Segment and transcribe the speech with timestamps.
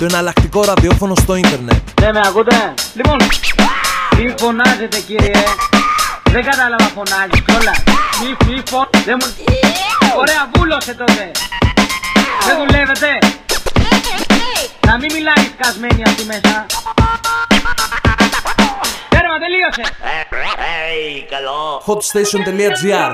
[0.00, 2.00] το εναλλακτικό ραδιόφωνο στο ίντερνετ.
[2.00, 2.74] Ναι, με ακούτε.
[2.94, 3.16] Λοιπόν,
[4.16, 5.42] τι φωνάζετε κύριε.
[6.30, 7.82] Δεν κατάλαβα φωνάζεις κιόλας.
[8.20, 8.88] Μη μη φων...
[9.04, 9.26] Δεν μου...
[10.18, 11.30] Ωραία, βούλωσε τότε.
[12.46, 13.18] Δεν δουλεύετε.
[14.86, 16.66] Να μην μιλάει σκασμένη αυτή μέσα.
[19.08, 19.84] Τέρμα, τελείωσε.
[21.86, 23.12] hotstation.gr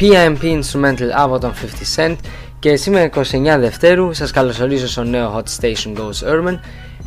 [0.00, 1.52] PMP Instrumental από τον
[1.96, 2.16] 50 Cent
[2.58, 3.22] και σήμερα 29
[3.58, 6.58] Δευτέρου σας καλωσορίζω στο νέο Hot Station Goes Urban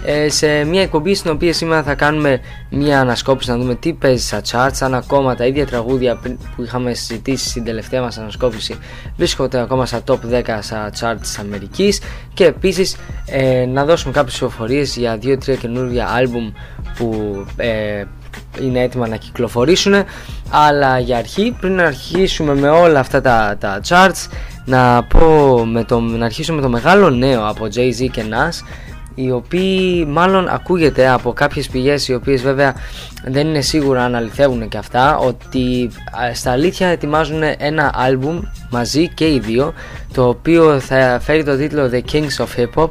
[0.06, 4.26] ε, σε μια εκπομπή στην οποία σήμερα θα κάνουμε μια ανασκόπηση να δούμε τι παίζει
[4.26, 6.20] στα charts αν ακόμα τα ίδια τραγούδια
[6.56, 8.76] που είχαμε συζητήσει στην τελευταία μας ανασκόπηση
[9.18, 12.02] βρίσκονται ακόμα στα top 10 στα charts της Αμερικής
[12.34, 16.52] και επίσης ε, να δώσουμε κάποιες ψηφοφορίες για 2-3 καινούργια άλμπουμ
[16.98, 18.04] που ε,
[18.62, 19.94] είναι έτοιμα να κυκλοφορήσουν
[20.50, 24.28] αλλά για αρχή πριν να αρχίσουμε με όλα αυτά τα, τα charts
[24.66, 28.66] να πω με το, να αρχίσουμε με το μεγάλο νέο από Jay-Z και Nas
[29.16, 32.76] οι οποίοι μάλλον ακούγεται από κάποιες πηγές οι οποίες βέβαια
[33.26, 35.90] δεν είναι σίγουρα αν αληθεύουν και αυτά ότι
[36.34, 38.40] στα αλήθεια ετοιμάζουν ένα άλμπουμ
[38.70, 39.74] μαζί και οι δύο
[40.14, 42.90] το οποίο θα φέρει το τίτλο The Kings of Hip Hop.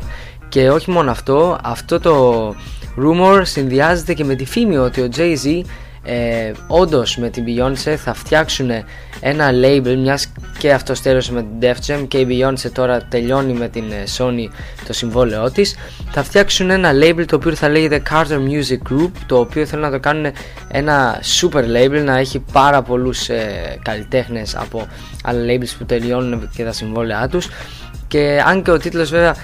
[0.49, 2.55] Και όχι μόνο αυτό, αυτό το
[2.97, 5.63] rumor συνδυάζεται και με τη φήμη ότι ο Jay-Z
[6.05, 8.71] ε, όντως με την Beyoncé θα φτιάξουν
[9.21, 13.53] ένα label μιας και αυτό στέρωσε με την Def Jam και η Beyoncé τώρα τελειώνει
[13.53, 14.49] με την ε, Sony
[14.87, 15.77] το συμβόλαιό της
[16.11, 19.91] θα φτιάξουν ένα label το οποίο θα λέγεται Carter Music Group το οποίο θέλουν να
[19.91, 20.33] το κάνουν
[20.69, 24.87] ένα super label να έχει πάρα πολλούς ε, καλλιτέχνες από
[25.25, 27.49] άλλα labels που τελειώνουν και τα συμβόλαιά τους.
[28.09, 29.37] Και αν και ο τίτλος βέβαια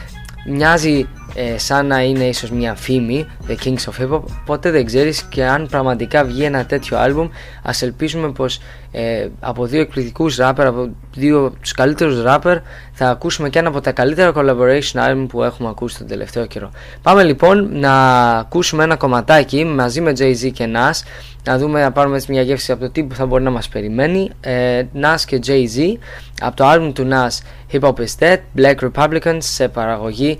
[0.46, 1.08] μοιάζει
[1.40, 5.22] ε, σαν να είναι ίσως μια φήμη The Kings of Hip Hop ποτέ δεν ξέρεις
[5.22, 7.28] και αν πραγματικά βγει ένα τέτοιο άλμπουμ.
[7.62, 8.60] Ας ελπίσουμε πως
[8.92, 12.56] ε, από δύο εκπληκτικούς rapper από δύο τους καλύτερους rapper
[12.92, 16.70] θα ακούσουμε και ένα από τα καλύτερα collaboration album που έχουμε ακούσει τον τελευταίο καιρό.
[17.02, 21.02] Πάμε λοιπόν να ακούσουμε ένα κομματάκι μαζί με Jay-Z και Nas
[21.44, 23.68] να δούμε να πάρουμε έτσι μια γεύση από το τι που θα μπορεί να μας
[23.68, 24.30] περιμένει.
[24.40, 25.98] Ε, Nas και Jay-Z
[26.40, 27.38] από το album του Nas
[27.72, 30.38] Hip Hop is Dead Black Republicans σε παραγωγή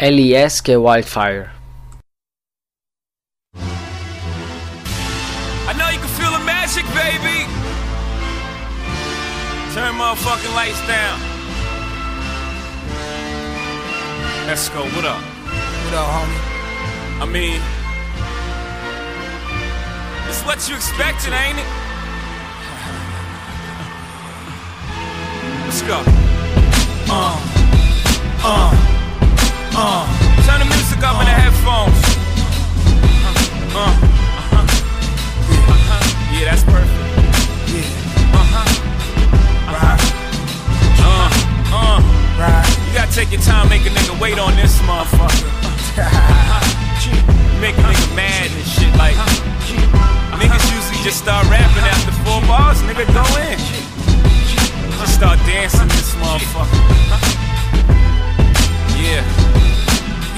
[0.00, 1.50] LESK wildfire.
[5.64, 7.46] I know you can feel the magic, baby.
[9.74, 11.20] Turn motherfucking lights down.
[14.46, 14.82] Let's go.
[14.82, 15.22] What up?
[15.22, 16.40] What up, homie?
[17.22, 17.60] I mean,
[20.28, 21.64] it's what you expected, ain't it?
[25.64, 26.02] Let's go.
[27.08, 27.38] Uh,
[28.44, 29.01] uh
[29.74, 30.06] uh.
[30.46, 31.98] Turn the music up in the headphones.
[33.72, 34.64] Uh, uh, uh-huh.
[35.48, 36.34] Yeah, uh-huh.
[36.34, 36.92] yeah, that's perfect.
[37.72, 38.66] Yeah, Uh-huh.
[39.72, 40.00] right,
[41.00, 41.28] Uh,
[41.72, 41.98] uh.
[42.38, 42.66] right.
[42.88, 45.48] You gotta take your time, make a nigga wait on this motherfucker.
[47.62, 48.90] Make a nigga mad and shit.
[48.98, 49.14] Like,
[50.40, 53.56] niggas usually just start rapping after four bars, nigga, go in.
[54.98, 56.82] Just start dancing this motherfucker.
[58.98, 59.22] Yeah,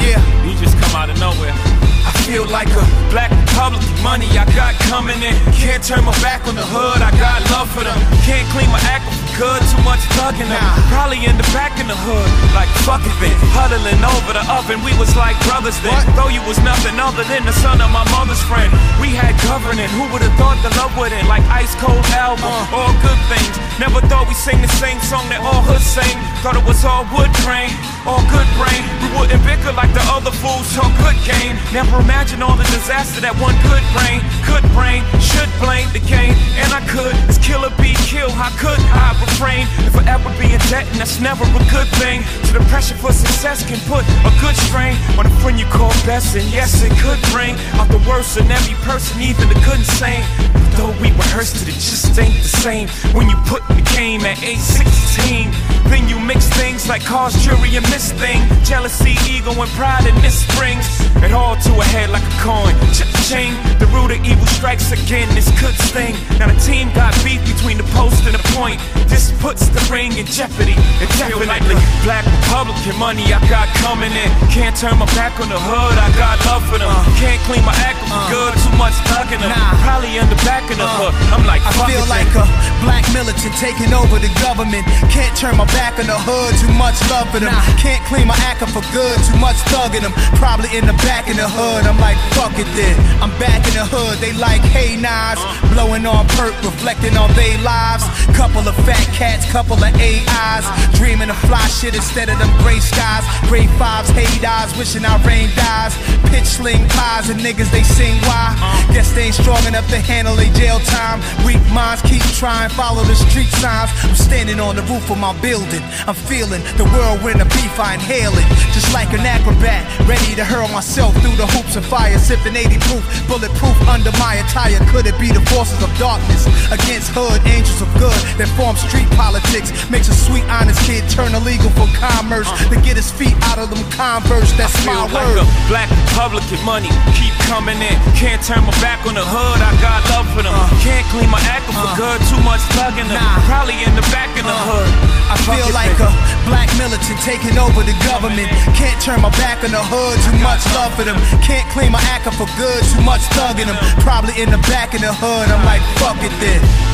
[0.05, 0.45] yeah.
[0.45, 1.53] you just come out of nowhere.
[1.53, 5.37] I feel like a Black Republic, money I got coming in.
[5.53, 7.05] can't turn my back on the hood.
[7.05, 7.97] I got love for them.
[8.25, 9.15] Can't clean my act for
[9.45, 10.65] good, too much thugging them.
[10.89, 14.81] Probably in the back in the hood, like fuck it, been huddling over the oven.
[14.83, 15.93] We was like brothers then.
[15.93, 16.07] What?
[16.17, 18.73] Though you was nothing other than the son of my mother's friend.
[18.99, 19.91] We had governing.
[19.95, 21.29] Who would have thought the love would end?
[21.29, 22.77] Like ice cold album, Uh.
[22.79, 23.53] all good things.
[23.79, 26.17] Never thought we sing the same song that all hood sing.
[26.43, 27.71] Thought it was all wood grain,
[28.09, 28.83] all good brain.
[29.03, 31.59] We wouldn't bicker like the other fools, so good game.
[31.75, 34.23] Never imagined all the disaster that one could bring.
[34.47, 37.11] Could bring, should blame the game, and I could.
[37.27, 38.31] It's kill or be killed.
[38.31, 39.67] How could I refrain?
[39.83, 42.23] If I ever be in debt, and that's never a good thing.
[42.47, 45.91] So the pressure for success can put a good strain on a friend you call
[46.07, 49.83] best, and yes, it could bring out the worst in every person, even the good
[49.83, 50.23] and sane.
[50.55, 52.87] But though we rehearsed it, it just ain't the same.
[53.11, 55.51] When you put the game at age 16,
[55.91, 58.39] then you mix things like cause, jury, and miss thing.
[58.63, 60.87] Jealousy, ego, and pride, and springs
[61.25, 62.75] it all to a head like a coin.
[62.93, 65.29] Cha-ching, the root of evil strikes again.
[65.35, 66.15] This could sting.
[66.39, 68.81] Now the team got beef between the post and the point.
[69.09, 70.75] This puts the ring in jeopardy.
[71.01, 74.31] It definitely black Republican money I got coming in.
[74.51, 76.91] Can't turn my back on the hood, I got love for them.
[77.21, 78.31] Can't clean my act for uh.
[78.33, 79.51] good, too much thugging them.
[79.51, 79.79] Nah.
[79.87, 80.99] Probably in the back of the uh.
[80.99, 81.13] hood.
[81.31, 82.45] I'm like, I feel it like a
[82.83, 84.85] black militant taking over the government.
[85.11, 87.53] Can't turn my back on the hood, too much love for them.
[87.79, 90.15] Can't clean my act for good, too much thugging them.
[90.41, 92.97] Probably in the back of the hood, I'm like, fuck it then.
[93.23, 95.41] I'm back in the hood, they like, hey Nas.
[95.73, 98.05] Blowing on perk, reflecting on they lives.
[98.37, 100.67] Couple of fat cats, couple of AIs.
[100.99, 103.25] Dreaming of fly shit instead of them gray skies.
[103.49, 105.95] Gray fives, hate eyes, wishing our rain dies.
[106.31, 108.55] Pitch sling pies and niggas, they sing why.
[108.93, 111.21] Guess they ain't strong enough to handle a jail time.
[111.45, 113.91] Weak minds keep trying, follow the street signs.
[114.03, 115.83] I'm standing on the roof of my building.
[116.07, 118.47] I'm feeling the whirlwind of beef, I inhale it.
[118.73, 122.19] Just like an acrobat, ready to hurl myself through the hoops of fire.
[122.19, 124.79] Sipping 80 proof, bulletproof under my attire.
[124.91, 129.09] Could it be the forces of darkness against hood angels of good that form street
[129.15, 129.71] politics?
[129.91, 132.71] Makes a sweet, honest kid turn illegal for commerce uh.
[132.73, 134.51] to get his feet out of them Converse.
[134.57, 135.47] That's my Feel like word.
[135.69, 137.97] black Republican money keep coming in.
[138.17, 140.53] Can't turn my back on the hood, I got love for them.
[140.53, 140.74] Can't
[141.15, 141.95] clean my act up for uh.
[141.95, 143.23] good, too much thugging them.
[143.23, 143.47] Nah.
[143.47, 144.71] Probably in the back of the uh.
[144.71, 144.91] hood.
[145.31, 146.11] I feel like a
[146.51, 148.51] black militant taking over the government.
[148.75, 151.17] Can't turn my back on the hood, too much love for them.
[151.41, 153.79] Can't clean my act up for good, too much thugging them.
[154.03, 156.94] Probably in the back of the hood, I'm like, fuck it then.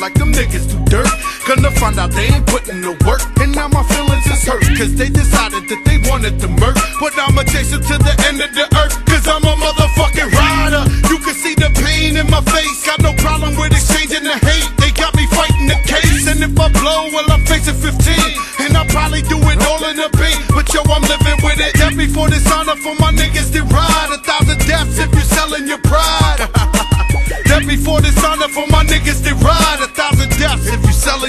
[0.00, 1.08] Like them niggas do dirt.
[1.46, 3.22] Gonna find out they ain't putting the work.
[3.40, 4.62] And now my feelings is hurt.
[4.76, 6.76] Cause they decided that they wanted to murk.
[7.00, 8.98] But I'ma chase them to the end of the earth.
[9.06, 10.82] Cause I'm a motherfucking rider.
[11.08, 12.84] You can see the pain in my face.
[12.84, 14.68] Got no problem with exchanging the hate.
[14.82, 16.26] They got me fighting the case.
[16.28, 18.66] And if I blow, well, I'm facing 15.
[18.66, 20.42] And I'll probably do it all in the paint.
[20.50, 21.78] But yo, I'm living with it.
[21.78, 24.10] Death before dishonor for my niggas that ride.
[24.12, 26.42] A thousand deaths if you're selling your pride.
[27.46, 29.45] Death before dishonor for my niggas that ride.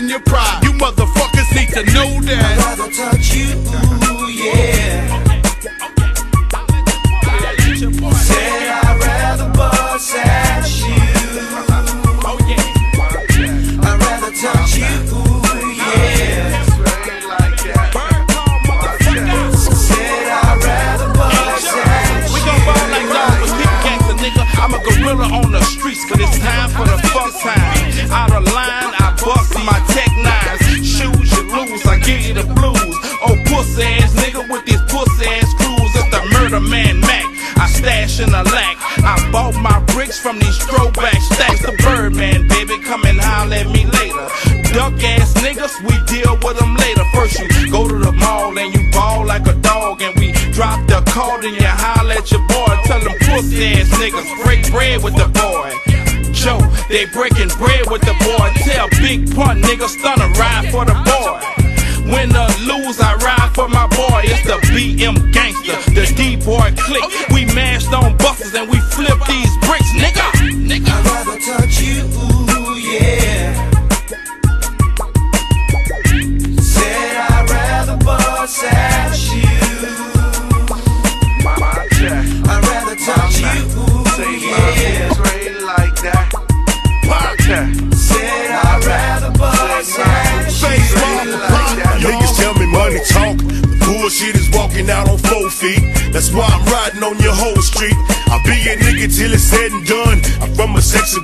[0.09, 0.61] Your pride.
[0.63, 2.57] You motherfuckers need to know I'd that.
[2.77, 3.53] rather touch you,
[55.03, 55.69] with the boy.
[56.33, 58.47] Joe, they breaking bread with the boy.
[58.63, 61.39] Tell Big Pun nigga stunner ride for the boy.
[62.11, 64.21] Win or lose, I ride for my boy.
[64.23, 67.03] It's the BM gangster, the D boy click.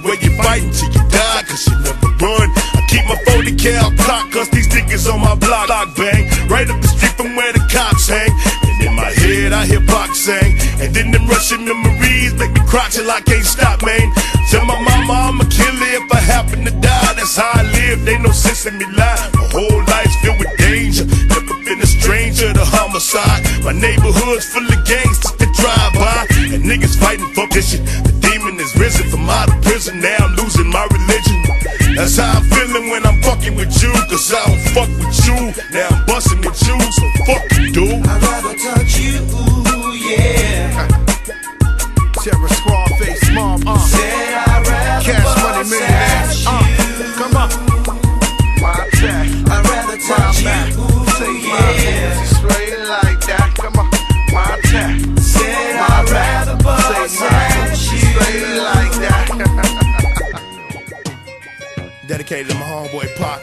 [0.02, 2.50] Where you fighting till you die, cause you never run.
[2.74, 6.26] I keep my 40 cal clock, cause these niggas on my block, block bang.
[6.50, 8.32] Right up the street from where the cops hang.
[8.66, 9.84] And in my head, I hear
[10.24, 10.56] sang.
[10.80, 14.08] And then them Russian memories make me crotch till I can't stop, man.
[14.50, 17.14] Tell my mama I'm a killer if I happen to die.
[17.18, 19.32] That's how I live, ain't no sense in me lying.
[19.36, 21.06] My whole life's filled with danger.
[21.28, 23.42] Never been a stranger to homicide.
[23.64, 24.48] My neighborhood's
[34.14, 35.34] Cause I don't fuck with you.
[35.74, 36.78] Now I'm busting with you.
[36.94, 38.06] So fuck you, dude.
[38.06, 39.26] I'd rather touch you,
[40.06, 40.86] yeah.
[42.22, 43.76] Terror squad face mom, uh.
[43.80, 46.62] Said I'd rather Cash money millionaires, uh.
[47.18, 47.50] Come on.
[48.62, 49.26] My check.
[49.50, 50.70] I'd rather touch back.
[50.70, 50.86] you,
[51.18, 52.14] Say my yeah.
[52.14, 53.50] hands straight like that.
[53.58, 53.90] Come on.
[54.32, 54.94] My check.
[55.26, 56.86] Said I'd rather bust
[57.18, 57.98] Say my at hands you.
[57.98, 59.26] straight like that.
[62.08, 63.42] Dedicated to my homeboy Pac.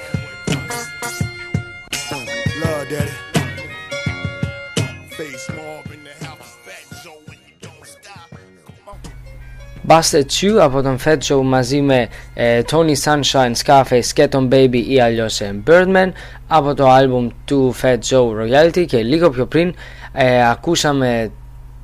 [9.90, 14.82] Busted Chew από τον Fat Joe μαζί με ε, Tony Sunshine, Scarface και τον Baby
[14.88, 16.12] ή αλλιώς ε, Birdman.
[16.49, 19.75] Από το άλμπουμ του Fat Joe Royalty και λίγο πιο πριν
[20.12, 21.30] ε, ακούσαμε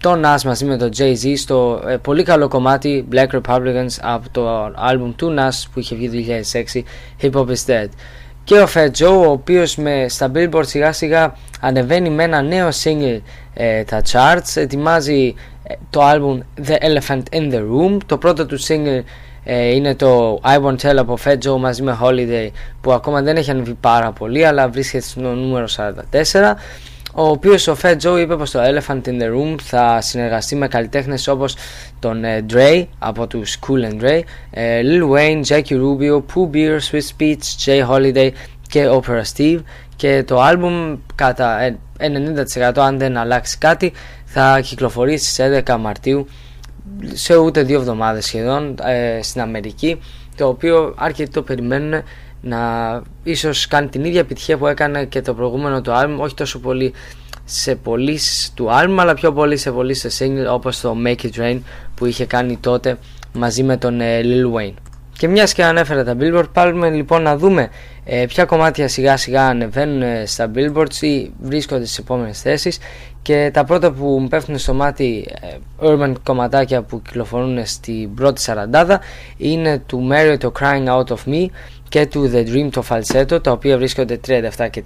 [0.01, 4.73] τον Nas μαζί με τον Jay-Z στο ε, πολύ καλό κομμάτι Black Republicans από το
[4.75, 6.83] άλμπουμ του Nas που είχε βγει το 2006
[7.23, 7.89] Hip Hop Is Dead.
[8.45, 12.69] Και ο Fat Joe ο οποίος με, στα Billboard σιγά σιγά ανεβαίνει με ένα νέο
[12.83, 13.21] single
[13.55, 15.56] ε, τα charts ετοιμάζει ε,
[15.91, 17.99] το album The Elephant in the Room.
[18.07, 19.03] Το πρώτο του single
[19.45, 22.49] ε, είναι το I Won't Tell από Fat Joe μαζί με Holiday
[22.81, 26.55] που ακόμα δεν έχει ανεβεί πάρα πολύ αλλά βρίσκεται στο νούμερο 44
[27.19, 30.69] ο οποίος ο Fat Joe είπε πως το Elephant in the Room θα συνεργαστεί με
[30.69, 31.57] καλλιτέχνες όπως
[31.99, 34.21] τον ε, Dre από τους Cool and Dre,
[34.51, 38.31] ε, Lil Wayne, Jackie Rubio, Pooh Bear, Swiss Beats, Jay Holiday
[38.69, 39.59] και Opera Steve.
[39.97, 41.77] Και το άλμπουμ κατά ε,
[42.63, 43.93] 90% αν δεν αλλάξει κάτι
[44.39, 46.27] θα κυκλοφορήσει στις 11 Μαρτίου
[47.13, 50.01] σε ούτε δύο εβδομάδες σχεδόν ε, στην Αμερική
[50.37, 52.03] το οποίο αρκετοί το περιμένουν
[52.41, 52.59] να
[53.23, 56.93] ίσως κάνει την ίδια επιτυχία που έκανε και το προηγούμενο του άλμπουμ όχι τόσο πολύ
[57.45, 61.41] σε πωλήσεις του άλμπουμ αλλά πιο πολύ σε πωλήσεις σε single όπως το Make It
[61.41, 61.61] Rain
[61.95, 62.99] που είχε κάνει τότε
[63.33, 64.75] μαζί με τον ε, Lil Wayne.
[65.19, 67.69] Και μιας και ανέφερα τα Billboard πάμε λοιπόν να δούμε
[68.09, 72.79] ε, ποια κομμάτια σιγά σιγά ανεβαίνουν ε, στα Billboards ή βρίσκονται στις επόμενες θέσεις.
[73.23, 78.41] Και τα πρώτα που μου πέφτουν στο μάτι ε, urban κομματάκια που κυκλοφορούν στην πρώτη
[78.41, 79.01] σαραντάδα
[79.37, 81.47] είναι του Mary το Crying Out of Me
[81.89, 84.83] και του The Dream το Falsetto τα οποία βρίσκονται 37 και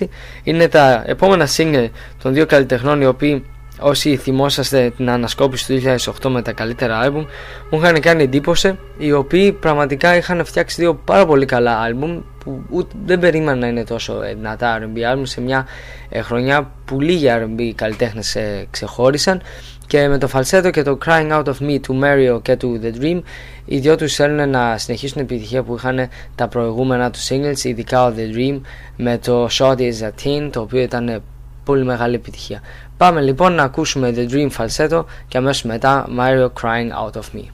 [0.00, 0.06] 36
[0.42, 1.88] είναι τα επόμενα single
[2.22, 3.44] των δύο καλλιτεχνών οι οποίοι
[3.80, 7.24] όσοι θυμόσαστε την ανασκόπηση του 2008 με τα καλύτερα άλμπουμ
[7.70, 12.62] μου είχαν κάνει εντύπωση οι οποίοι πραγματικά είχαν φτιάξει δύο πάρα πολύ καλά άλμπουμ που
[12.70, 15.24] ούτε, δεν περίμενα να είναι τόσο ε, δυνατά R&B άλμπουμ.
[15.24, 15.66] Σε μια
[16.08, 19.42] ε, χρονιά που λίγοι R&B καλλιτέχνες ε, ξεχώρισαν.
[19.86, 23.02] Και με το Falsetto και το Crying Out of Me του Mario και του The
[23.02, 23.20] Dream
[23.64, 28.06] οι δυο τους θέλουν να συνεχίσουν την επιτυχία που είχαν τα προηγούμενα τους singles ειδικά
[28.06, 28.60] ο The Dream
[28.96, 31.22] με το Shot is a Teen το οποίο ήταν
[31.64, 32.60] πολύ μεγάλη επιτυχία
[33.00, 37.44] Πάμε λοιπόν να ακούσουμε The Dream Falsetto και αμέσως μετά Mario Crying Out of Me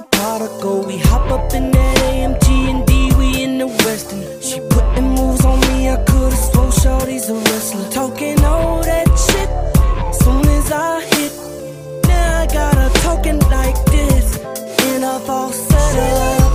[0.00, 0.82] for particle.
[0.82, 3.12] Oh, we hop up in that AMG and D.
[3.18, 4.22] We in the Western.
[4.40, 5.88] She putting moves on me.
[5.88, 7.88] I could've swore Shorty's a wrestler.
[7.90, 9.50] Talking all that shit.
[10.22, 11.32] Soon as I hit,
[12.06, 14.36] now I got her talking like this
[14.92, 16.47] in a falsetto.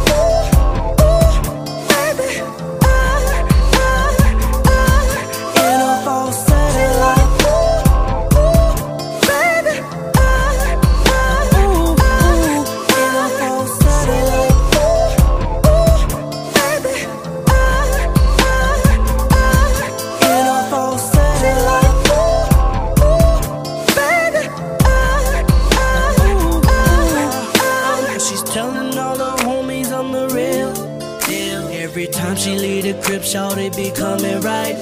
[33.35, 34.72] It be coming right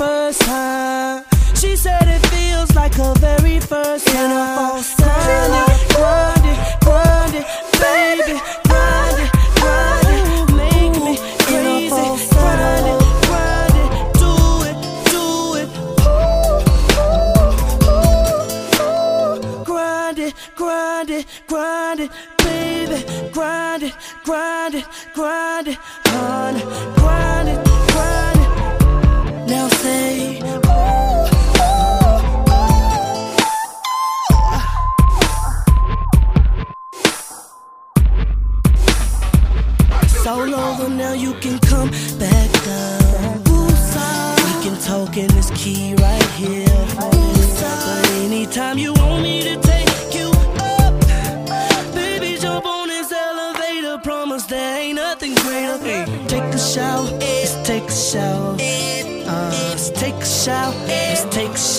[0.00, 1.22] first time.
[1.54, 4.99] She said it feels like her very first time.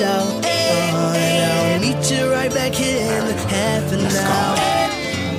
[0.02, 0.46] out.
[0.46, 4.58] Oh, and I'll meet you right back here in half an hour.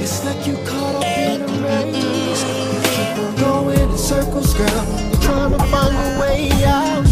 [0.01, 2.43] It's like you caught up in a maze.
[2.73, 4.85] You keep on going in circles, girl.
[5.11, 7.05] You're trying to find a way out,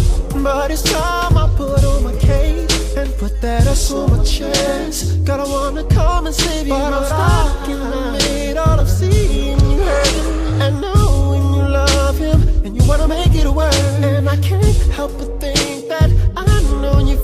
[0.43, 5.25] but it's time I put on my cape and put that ass on my chest.
[5.25, 9.79] Gotta wanna come and save you, but I'm stuck in the middle of seeing you
[9.83, 10.15] hurt
[10.63, 15.13] and knowing you love him and you wanna make it work, and I can't help
[15.19, 15.60] but think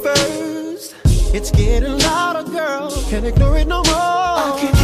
[0.03, 0.95] first.
[1.35, 2.91] It's getting louder, girl.
[3.11, 4.76] Can't ignore it no more.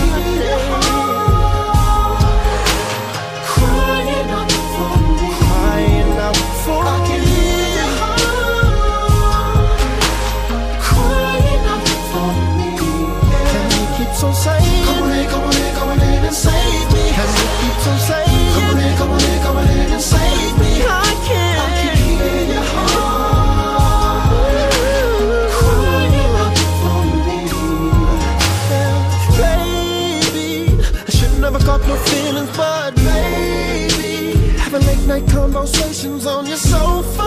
[35.20, 37.21] conversations on your sofa.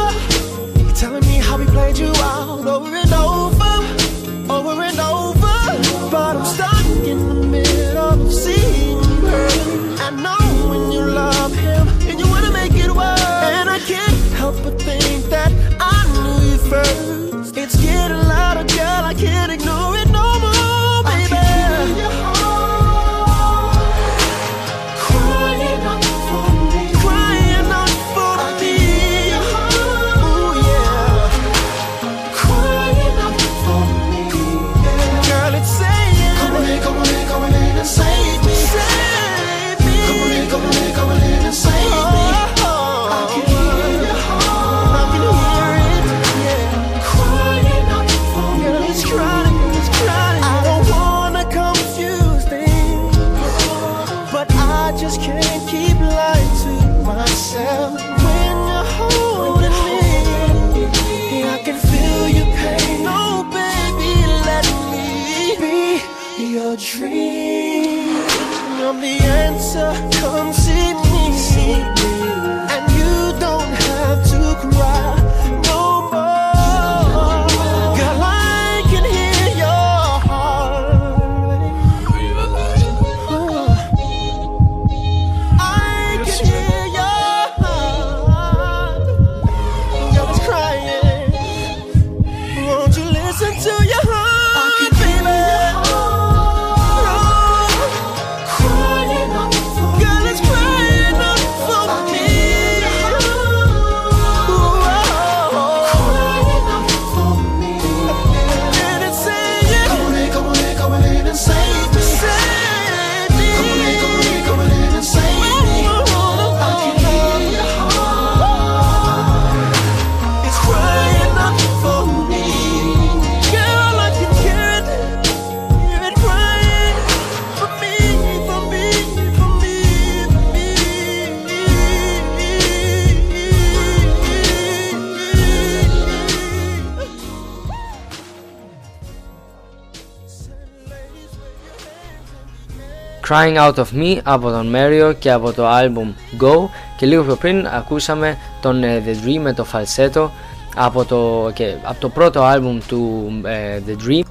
[143.28, 147.36] Crying Out of Me από τον Μέριο και από το album Go και λίγο πιο
[147.36, 150.30] πριν ακούσαμε τον ε, The Dream με το falsetto
[150.76, 154.24] από το, και, από το πρώτο album του ε, The Dream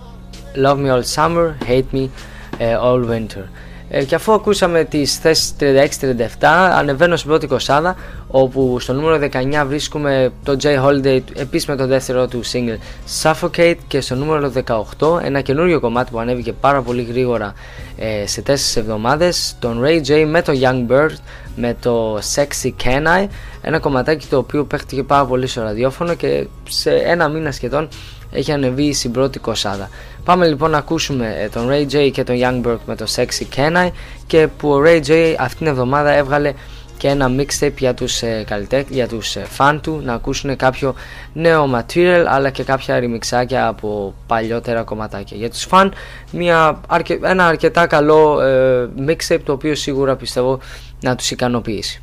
[0.64, 2.08] Love Me All Summer, Hate Me
[2.58, 3.44] ε, All Winter
[3.96, 7.96] ε, και αφού ακούσαμε τις θέσεις 36-37 ανεβαίνω στην πρώτη κοσάδα
[8.28, 12.78] όπου στο νούμερο 19 βρίσκουμε το Jay Holiday επίσης με το δεύτερο του single
[13.22, 14.52] Suffocate και στο νούμερο
[14.98, 17.54] 18 ένα καινούριο κομμάτι που ανέβηκε πάρα πολύ γρήγορα
[17.96, 21.16] ε, σε 4 εβδομάδες τον Ray J με το Young Bird
[21.56, 23.26] με το Sexy Can I
[23.62, 27.88] ένα κομματάκι το οποίο παίχτηκε πάρα πολύ στο ραδιόφωνο και σε ένα μήνα σχεδόν
[28.34, 29.88] έχει ανεβεί στην πρώτη κοσάδα.
[30.24, 33.76] Πάμε λοιπόν να ακούσουμε ε, τον Ray J και τον Youngberg με το Sexy Can
[33.76, 33.90] I
[34.26, 36.52] και που ο Ray J αυτήν την εβδομάδα έβγαλε
[36.96, 38.44] και ένα mixtape για τους, ε,
[38.88, 40.94] για τους ε, fan του να ακούσουν κάποιο
[41.32, 45.36] νέο material αλλά και κάποια ρημιξάκια από παλιότερα κομματάκια.
[45.36, 45.88] Για τους fan
[46.30, 46.80] μια,
[47.22, 50.58] ένα αρκετά καλό ε, mixtape το οποίο σίγουρα πιστεύω
[51.00, 52.02] να τους ικανοποιήσει.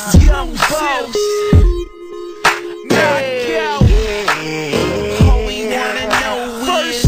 [0.00, 1.16] It's young boss.
[2.86, 3.82] Knockout.
[5.26, 7.02] All we wanna know First.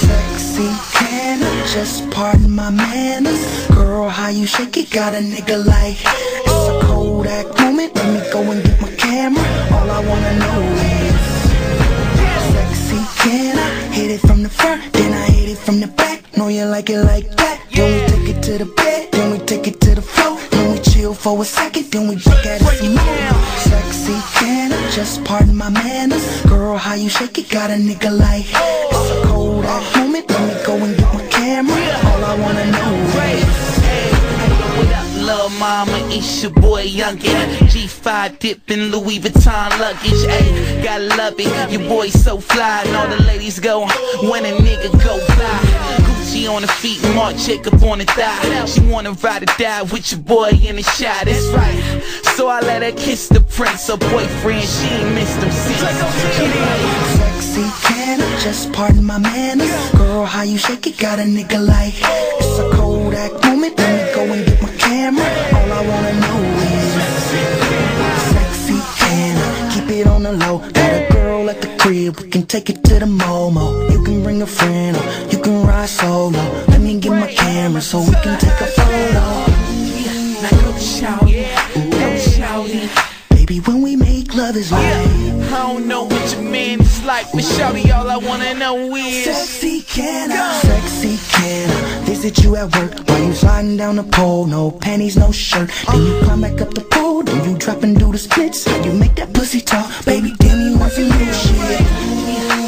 [0.00, 3.44] Sexy, can I just pardon my manners?
[3.68, 4.90] Girl, how you shake it?
[4.90, 9.44] Got a nigga like It's a Kodak moment, let me go and get my camera.
[9.70, 10.62] All I wanna know
[10.98, 11.14] is
[12.50, 16.24] Sexy, can I hit it from the front, then I hit it from the back.
[16.36, 17.33] Know you like it like
[21.36, 25.70] for a second, then we back at it some more Sexy, can just pardon my
[25.70, 26.42] manners?
[26.42, 30.66] Girl, how you shake it got a nigga like It's a Kodak moment, let me
[30.66, 31.74] go and get my camera
[32.08, 32.94] All I wanna know
[33.32, 33.74] is
[35.24, 35.98] little mama?
[36.10, 37.56] It's your boy Youngin.
[37.72, 40.26] G5 dipping Louis Vuitton luggage.
[40.28, 41.70] Ayy, gotta love it.
[41.72, 43.86] Your boy so fly, and all the ladies go
[44.28, 46.03] when a nigga go fly.
[46.34, 48.64] Gucci on her feet, Marc Jacob on the thigh.
[48.66, 51.26] She wanna ride or die with your boy in the shot.
[51.26, 52.02] That's right.
[52.36, 54.64] So I let her kiss the prince, her boyfriend.
[54.64, 55.78] She ain't missed him since.
[57.18, 59.70] Sexy, can I just pardon my manners?
[59.92, 64.14] Girl, how you shake it got a nigga like It's a Kodak moment, let me
[64.14, 66.94] go and get my camera All I wanna know is
[68.34, 70.58] Sexy, can I keep it on the low?
[70.58, 71.03] Got
[72.12, 75.38] crib, we can take it to the Momo You can bring a friend or you
[75.42, 76.38] can ride solo.
[76.68, 79.24] Let me get my camera so we can take a photo.
[80.42, 82.90] Now go shout it, go shout it.
[83.30, 83.96] Baby, when we
[84.34, 88.16] love is right I don't know what your man is like, but shawty, all I
[88.16, 93.32] wanna know is Sexy can I, sexy can I Visit you at work while you
[93.34, 94.46] sliding down the pole?
[94.46, 95.70] No panties, no shirt.
[95.90, 98.66] Then you climb back up the pole Then you drop and do the splits.
[98.84, 99.86] You make that pussy talk?
[100.04, 101.80] Baby, damn you want some new shit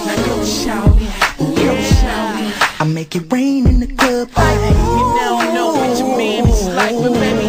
[0.06, 2.80] Now go shout it, go shout it.
[2.80, 4.28] I make it rain in the club.
[4.28, 7.45] You don't know what your man is like, but baby,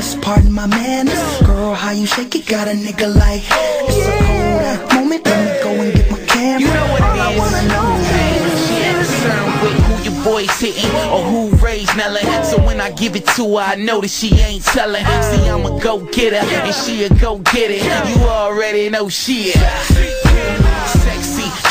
[0.00, 4.16] just pardon my manners Girl, how you shake it got a nigga like It's a
[4.16, 7.62] Kodak moment Let me go and get my camera You know what All I wanna
[7.68, 12.44] know is She ain't concerned with who your boy's hitting or who raised Nellin.
[12.44, 15.04] So when I give it to her, I know that she ain't telling.
[15.04, 17.82] See, I'm a go getter and she a go get it.
[18.08, 20.79] You already know she is.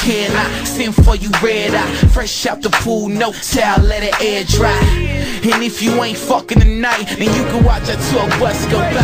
[0.01, 1.95] Can I send for you red eye?
[2.13, 5.19] Fresh out the pool, no towel, let it air dry.
[5.41, 9.01] And if you ain't fucking tonight, then you can watch a tour bus go by.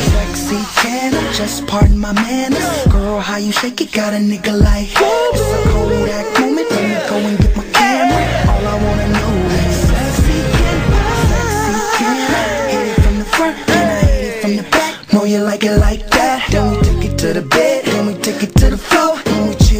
[0.00, 2.86] Sexy, can I just pardon my manners?
[2.92, 7.08] Girl, how you shake it got a nigga like It's a Kodak moment, let me
[7.08, 9.32] go and get my camera All I wanna know
[9.62, 14.24] is Sexy, can I, sexy, can I Hit it from the front, then I hit
[14.24, 17.32] it from the back Know you like it like that Then we take it to
[17.32, 17.85] the bed,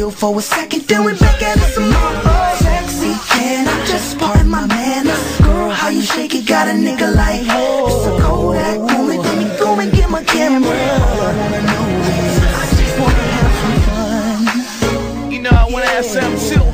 [0.07, 4.17] chill for a second, then we back at it some more Sexy, can I just
[4.17, 5.41] pardon my manners?
[5.41, 9.57] Girl, how you shake it got a nigga like It's a Kodak moment, let me
[9.57, 11.85] go and get my camera All I wanna know
[12.23, 16.67] is I just wanna have some fun You know I wanna have some too.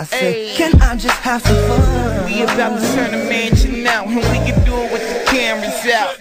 [0.00, 2.24] I said, can I just have some fun?
[2.24, 5.84] We about to turn the mansion out, and we can do it with the cameras
[5.92, 6.16] out.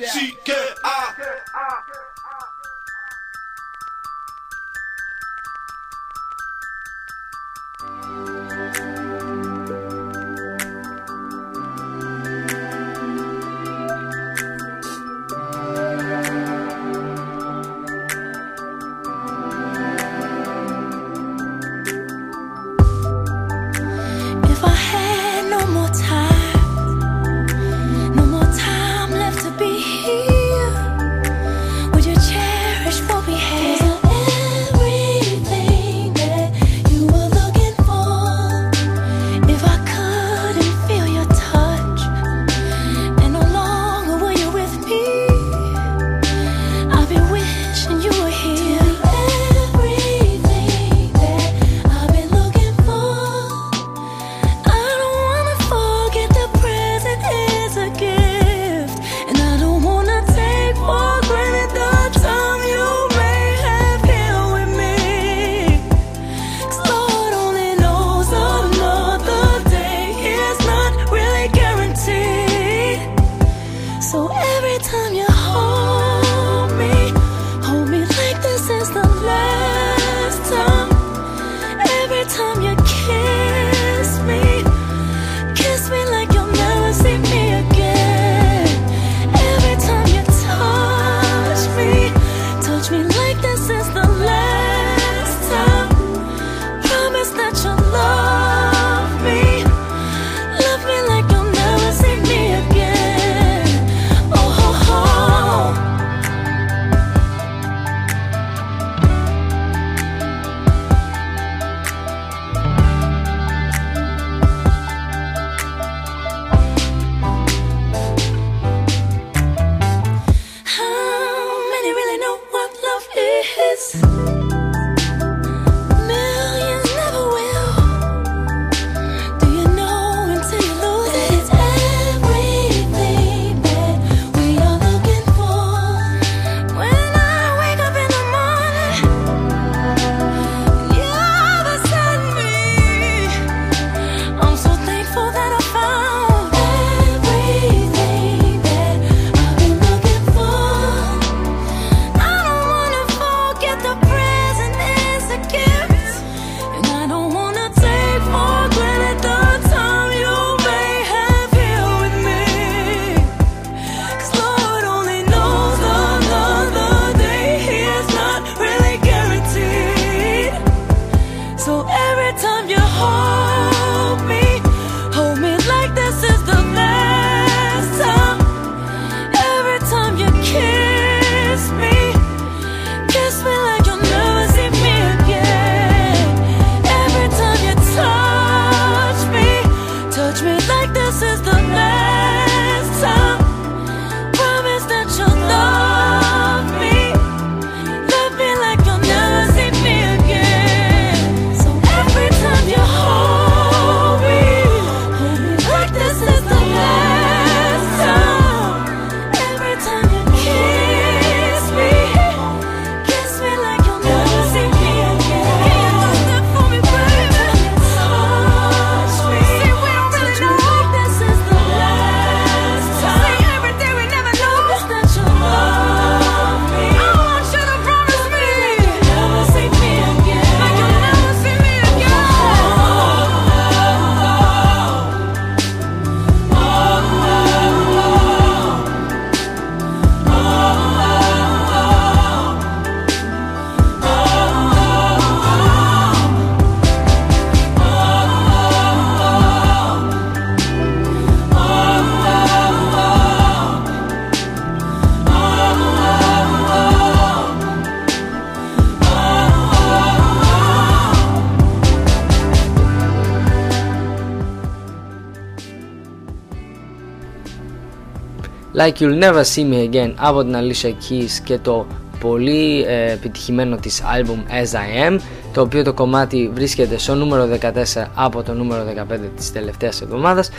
[268.80, 270.14] Like You'll Never See Me Again.
[270.16, 271.86] Από την Alicia Keys και το
[272.20, 275.20] πολύ ε, επιτυχημένο της άλμπουμ As I Am
[275.54, 280.50] το οποίο το κομμάτι βρίσκεται στο νούμερο 14 από το νούμερο 15 της τελευταίας εβδομάδας.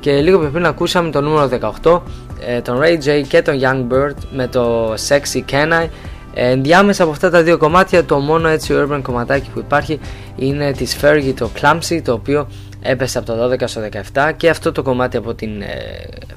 [0.00, 1.48] Και λίγο πριν ακούσαμε το νούμερο
[1.82, 2.00] 18
[2.46, 5.88] ε, τον Ray J και τον Young Bird με το Sexy Can I.
[6.34, 10.00] Ε, ενδιάμεσα από αυτά τα δύο κομμάτια το μόνο έτσι urban κομματάκι που υπάρχει
[10.36, 12.48] είναι της Fergie το Clumsy το οποίο
[12.82, 13.80] έπεσε από το 12 στο
[14.12, 15.66] 17 και αυτό το κομμάτι από την ε,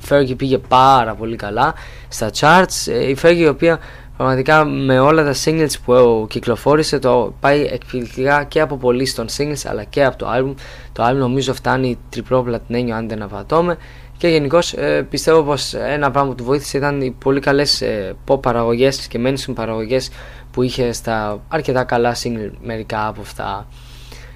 [0.09, 1.73] Fergie πήγε πάρα πολύ καλά
[2.07, 2.91] στα charts.
[2.91, 3.79] Ε, η Fergie η οποία
[4.17, 9.61] πραγματικά με όλα τα singles που κυκλοφόρησε το πάει εκπληκτικά και από πολύ στον singles
[9.65, 10.53] αλλά και από το album.
[10.91, 13.77] Το album νομίζω φτάνει τριπλό πλατινένιο αν δεν απατώμε.
[14.17, 18.15] Και γενικώς ε, πιστεύω πως ένα πράγμα που του βοήθησε ήταν οι πολύ καλές ε,
[18.27, 20.09] pop παραγωγές και mainstream παραγωγές
[20.51, 23.67] που είχε στα αρκετά καλά single μερικά από αυτά.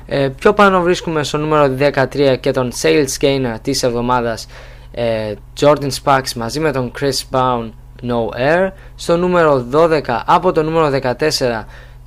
[0.05, 4.45] Ε, πιο πάνω βρίσκουμε στο νούμερο 13 και τον Sales Gainer της εβδομάδας.
[4.45, 4.76] ε,
[5.59, 7.69] Jordan Sparks μαζί με τον Chris Brown
[8.01, 8.71] No Air.
[8.95, 11.63] Στο νούμερο 12 από το νούμερο 14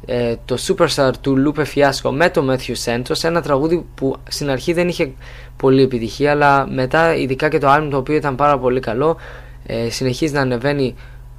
[0.07, 4.73] ε, το Superstar του Lupe Fiasco με τον Matthew Santos ένα τραγούδι που στην αρχή
[4.73, 5.13] δεν είχε
[5.57, 9.17] πολύ επιτυχία αλλά μετά ειδικά και το album το οποίο ήταν πάρα πολύ καλό
[9.67, 10.95] ε, συνεχίζει να ανεβαίνει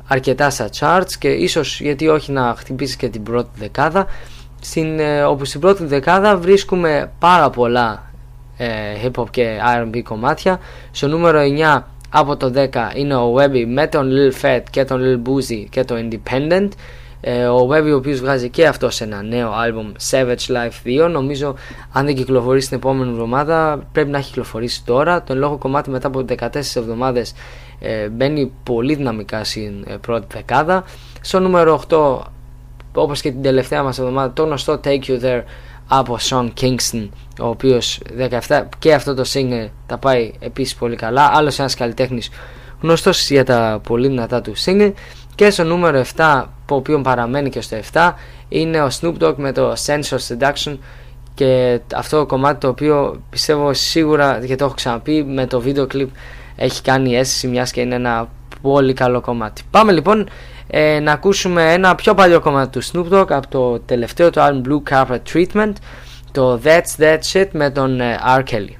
[0.07, 4.07] αρκετά στα charts και ίσως γιατί όχι να χτυπήσει και την πρώτη δεκάδα
[4.61, 8.10] στην, ε, όπου στην πρώτη δεκάδα βρίσκουμε πάρα πολλά ε,
[9.03, 10.59] hip hop και R&B κομμάτια.
[10.91, 11.39] Στο νούμερο
[11.77, 15.65] 9 από το 10 είναι ο Webby με τον Lil Fat και τον Lil Boozy
[15.69, 16.67] και το Independent.
[17.23, 21.09] Ε, ο Webby ο οποίος βγάζει και αυτός σε ένα νέο album Savage Life 2
[21.09, 21.55] νομίζω
[21.91, 25.23] αν δεν κυκλοφορήσει την επόμενη εβδομάδα πρέπει να έχει κυκλοφορήσει τώρα.
[25.23, 27.33] Το λόγο κομμάτι μετά από 14 εβδομάδες
[27.79, 30.83] ε, μπαίνει πολύ δυναμικά στην ε, πρώτη δεκάδα.
[31.21, 32.19] Στο νούμερο 8
[32.93, 35.41] όπως και την τελευταία μας εβδομάδα το γνωστό Take You There
[35.93, 37.99] από Sean Kingston ο οποίος
[38.47, 41.31] 17 και αυτό το single τα πάει επίσης πολύ καλά.
[41.33, 42.29] Άλλος ένας καλλιτέχνης
[42.81, 44.93] γνωστός για τα πολύ δυνατά του single.
[45.35, 48.11] Και στο νούμερο 7 που οποίο παραμένει και στο 7
[48.49, 50.77] είναι ο Snoop Dogg με το Sensor Seduction.
[51.33, 55.87] Και αυτό το κομμάτι το οποίο πιστεύω σίγουρα γιατί το έχω ξαναπεί με το βίντεο
[55.87, 56.09] κλιπ
[56.55, 58.29] έχει κάνει αίσθηση μιας και είναι ένα
[58.61, 59.61] πολύ καλό κομμάτι.
[59.71, 60.29] Πάμε λοιπόν
[60.73, 64.61] ε, να ακούσουμε ένα πιο παλιό κομμάτι του Snoop Dogg από το τελευταίο του album
[64.67, 65.73] Blue Carpet Treatment
[66.31, 68.43] το That's That Shit με τον ε, R.
[68.43, 68.75] Kelly.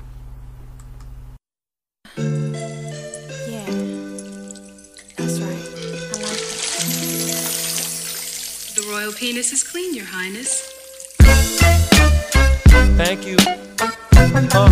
[8.75, 10.51] The Royal No penis is clean, Your Highness.
[13.01, 13.37] Thank you.
[14.59, 14.69] Uh,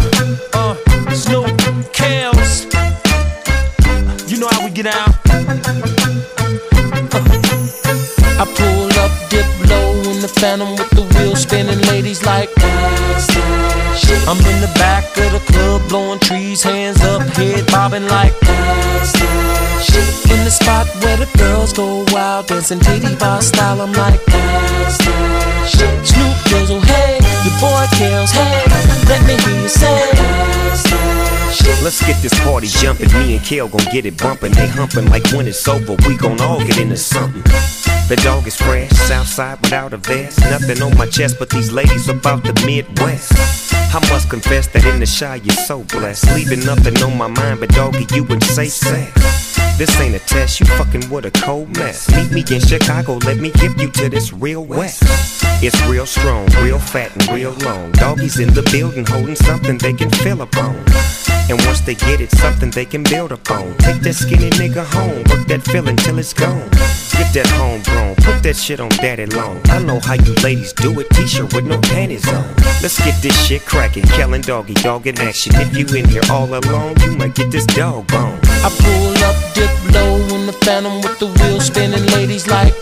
[0.59, 0.75] uh,
[1.23, 1.47] Snoop,
[1.97, 2.51] Kels.
[4.29, 6.18] You know how we get out.
[8.41, 11.81] I pull up, dip low in the phantom with the wheel spinning.
[11.91, 12.49] Ladies like,
[14.29, 18.31] I'm in the back of the club, blowing trees, hands up, head bobbing like,
[20.31, 23.81] in the spot where the girls go wild, dancing titty bar style.
[23.81, 24.21] I'm like,
[24.87, 28.63] Snoop Dizzle, hey, your boy Kels, hey,
[29.09, 30.58] let me hear you say.
[31.83, 33.11] Let's get this party jumping.
[33.13, 34.51] Me and Kale gon' get it bumping.
[34.51, 37.43] They humping like when it's over, we gon' all get into something.
[38.09, 40.39] The dog is fresh, Southside without a vest.
[40.41, 43.31] Nothing on my chest, but these ladies about the Midwest.
[43.93, 46.25] I must confess that in the shy you're so blessed.
[46.35, 49.11] Leaving nothing on my mind, but doggy, you would say sex.
[49.77, 52.09] This ain't a test, you fucking with a cold mess.
[52.15, 55.03] Meet me in Chicago, let me give you to this real west.
[55.63, 57.91] It's real strong, real fat, and real long.
[57.93, 60.75] Doggies in the building holding something they can feel upon.
[61.49, 63.75] And once they get it, something they can build upon.
[63.77, 66.69] Take that skinny nigga home, work that feeling till it's gone.
[67.17, 69.59] Get that homegrown, put that shit on daddy long.
[69.65, 72.45] I know how you ladies do it, t-shirt with no panties on.
[72.83, 75.53] Let's get this shit cracking, Kellen doggy dog in action.
[75.55, 78.39] If you in here all alone, you might get this dog bone.
[78.61, 82.05] I pull up, dip low in the phantom with the wheel spinning.
[82.13, 82.73] Ladies like,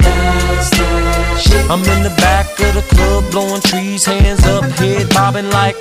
[1.69, 5.76] I'm in the back of the club, blowing trees, hands up, head bobbing like,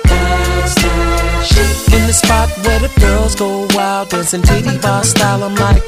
[1.95, 5.43] in the spot where the girls go wild, dancing titty bar style.
[5.43, 5.83] I'm like,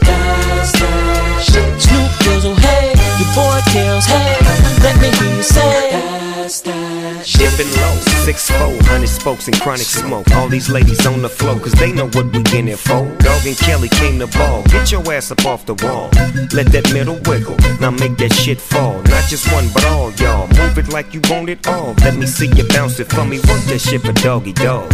[1.43, 4.37] Snoop Dizzle, hey, your boy Kels, hey,
[4.83, 6.98] let me hear you say.
[7.25, 10.29] Dipping low, six four, hundred spokes and chronic smoke.
[10.31, 13.05] All these ladies on the floor, cause they know what we in it for.
[13.17, 14.63] Dog and Kelly came to ball.
[14.63, 16.09] Get your ass up off the wall.
[16.53, 17.57] Let that middle wiggle.
[17.81, 19.01] Now make that shit fall.
[19.03, 20.47] Not just one, but all y'all.
[20.47, 21.93] Move it like you want it all.
[21.99, 23.37] Let me see you bounce it for me.
[23.39, 24.91] Work that shit for doggy dog.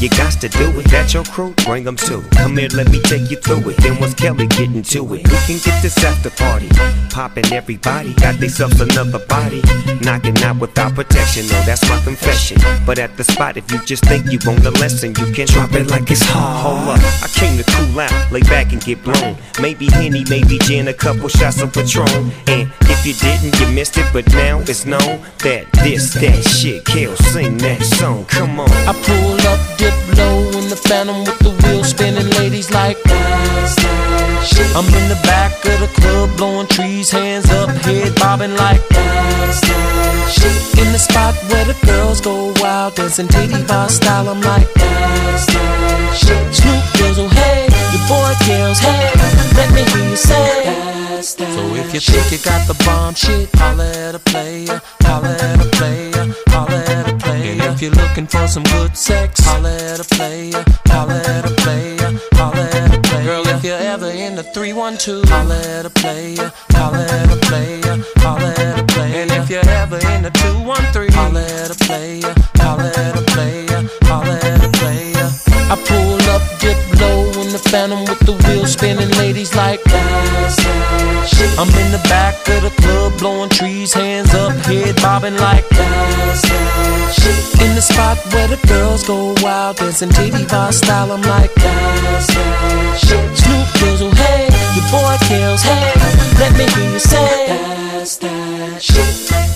[0.00, 0.86] You got to do it.
[0.90, 1.54] That your crew?
[1.66, 2.22] Bring them too.
[2.38, 3.76] Come here, let me take you through it.
[3.78, 6.68] Then once Kelly getting to it, we can get this after party.
[7.10, 9.60] Popping everybody, got themselves another body.
[10.02, 12.58] Knocking out without protection, that's my confession.
[12.86, 15.72] But at the spot, if you just think you want a lesson, you can drop
[15.72, 16.62] it like it's hot.
[16.62, 19.36] Hold up, I came to cool out, lay back and get blown.
[19.60, 22.08] Maybe Henny, maybe gin, a couple shots of Patron.
[22.46, 26.84] And if you didn't, you missed it, but now it's known that this, that shit,
[26.84, 28.70] Kill, sing that song, come on.
[28.86, 32.28] I pull up, dip low in the phantom with the wheel spinning.
[32.38, 32.96] Ladies like,
[34.74, 38.80] I'm in the back of the club, blowing trees, hands up, head bobbing like,
[40.28, 44.28] in the spot where the girls go wild, dancing titty bar style.
[44.28, 46.54] I'm like, that's that shit.
[46.54, 49.10] Snoop Dizzle, oh, hey, your boy Kels, hey,
[49.56, 50.64] let me hear you say.
[51.08, 54.80] that's that So if you think you got the bomb shit, holla at a player,
[55.02, 57.52] holla at a player, holla at a player.
[57.52, 61.54] And if you're looking for some good sex, holla at a player, holla at a
[61.62, 62.87] player, holla at a player.
[63.24, 67.96] Girl, if you're ever in the 312, holla at a player, holla at a player,
[68.18, 69.14] holla at a player.
[69.16, 73.80] And if you're ever in the 213, holla at a player, holla at a player,
[74.04, 75.28] holla at a player.
[75.70, 77.17] I pull up, dip low
[77.70, 79.10] phantom with the wheel spinning.
[79.18, 79.80] Ladies like,
[81.60, 87.60] I'm in the back of the club, blowing trees, hands up, head bobbing like, that.
[87.60, 91.12] in the spot where the girls go wild, dancing titty bar style.
[91.12, 92.22] I'm like, that.
[92.98, 95.92] Snoop Dizzle, oh, hey, your boy Kels, hey,
[96.40, 99.48] let me hear you say, that's that shit.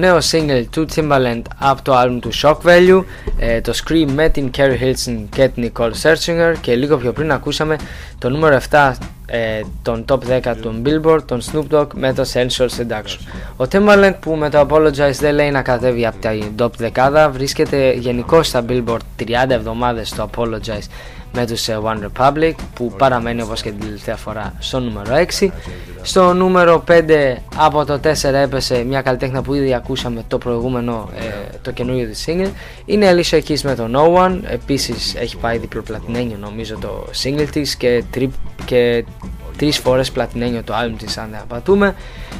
[0.00, 3.04] Νέο single του Timbaland από το album του Shock Value,
[3.38, 7.32] ε, το Scream με την Carrie Hilson και την Nicole Scherzinger και λίγο πιο πριν
[7.32, 7.76] ακούσαμε
[8.18, 8.92] το νούμερο 7
[9.26, 13.18] ε, των top 10 των Billboard, τον Snoop Dogg με το Sensual Seduction.
[13.56, 17.92] Ο Timbaland που με το Apologize δεν λέει να κατέβει από την top δεκάδα, βρίσκεται
[17.92, 20.86] γενικώ στα Billboard 30 εβδομάδες στο Apologize
[21.32, 25.48] με τους ε, One Republic που παραμένει όπως και την τελευταία φορά στο νούμερο 6
[26.02, 27.02] στο νούμερο 5
[27.56, 32.24] από το 4 έπεσε μια καλλιτέχνα που ήδη ακούσαμε το προηγούμενο ε, το καινούριο της
[32.28, 32.50] single.
[32.84, 34.38] Είναι η Alicia Keys με το No One.
[34.42, 38.30] Επίσης έχει πάει διπλοπλατινένιο νομίζω το single της και, τρι,
[38.64, 39.04] και
[39.56, 41.94] τρεις φορές πλατινένιο το album της αν δεν απατούμε.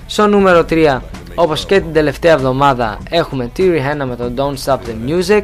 [0.07, 0.99] Στο νούμερο 3
[1.35, 5.43] όπως και την τελευταία εβδομάδα έχουμε τη Rihanna με το Don't Stop the Music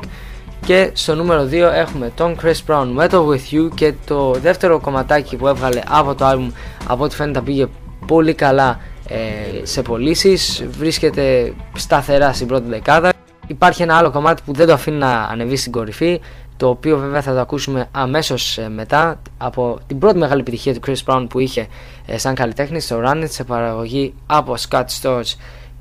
[0.66, 4.80] και στο νούμερο 2 έχουμε τον Chris Brown με το With You και το δεύτερο
[4.80, 6.52] κομματάκι που έβγαλε από το album
[6.86, 7.66] από ό,τι φαίνεται πήγε
[8.06, 9.16] πολύ καλά ε,
[9.62, 10.64] σε πωλήσεις.
[10.70, 13.12] βρίσκεται σταθερά στην πρώτη δεκάδα
[13.46, 16.20] υπάρχει ένα άλλο κομμάτι που δεν το αφήνει να ανεβεί στην κορυφή
[16.56, 20.80] το οποίο βέβαια θα το ακούσουμε αμέσως ε, μετά από την πρώτη μεγάλη επιτυχία του
[20.86, 21.66] Chris Brown που είχε
[22.06, 25.34] ε, σαν καλλιτέχνη στο Run It σε παραγωγή από Scott Storch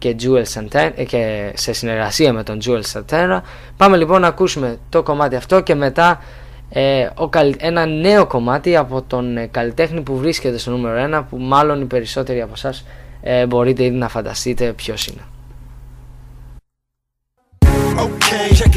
[0.05, 3.41] και, Jewel Santana, ε, και σε συνεργασία με τον Jewel Santana.
[3.77, 6.21] Πάμε λοιπόν να ακούσουμε το κομμάτι αυτό και μετά
[6.69, 11.37] ε, ο, ένα νέο κομμάτι από τον ε, καλλιτέχνη που βρίσκεται στο νούμερο 1 που
[11.37, 12.85] μάλλον οι περισσότεροι από εσάς
[13.21, 15.21] ε, μπορείτε ήδη να φανταστείτε ποιος είναι.
[17.97, 18.64] Okay,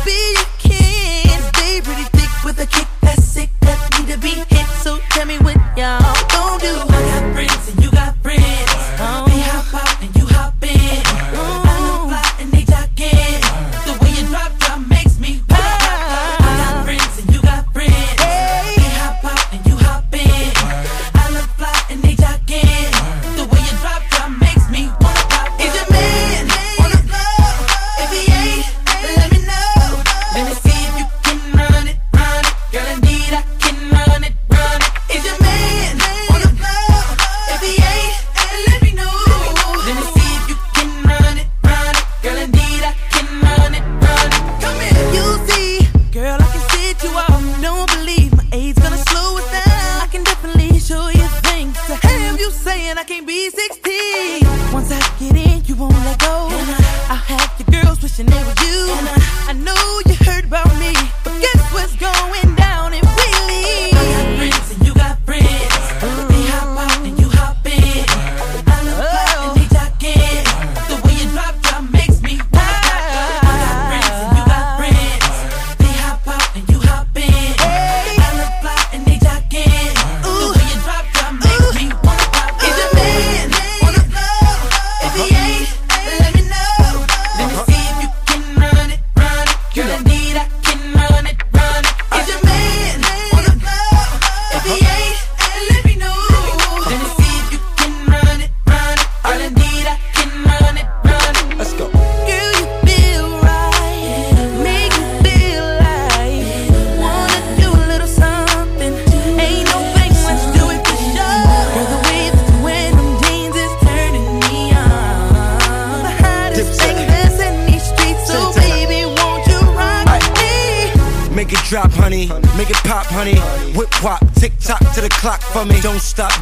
[0.00, 1.40] you, be your kin.
[1.54, 4.66] They pretty thick with a kick that's sick, that need to be hit.
[4.82, 5.59] So tell me what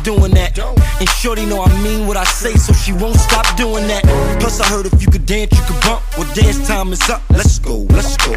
[0.03, 0.59] doing that.
[0.59, 4.03] And shorty know I mean what I say, so she won't stop doing that.
[4.41, 6.03] Plus, I heard if you could dance, you could bump.
[6.17, 7.23] Well, dance time is up.
[7.31, 8.33] Let's go, let's go.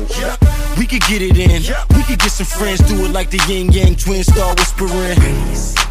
[0.77, 1.61] We could get it in.
[1.95, 5.90] We could get some friends, do it like the Ying Yang Twins, star whispering.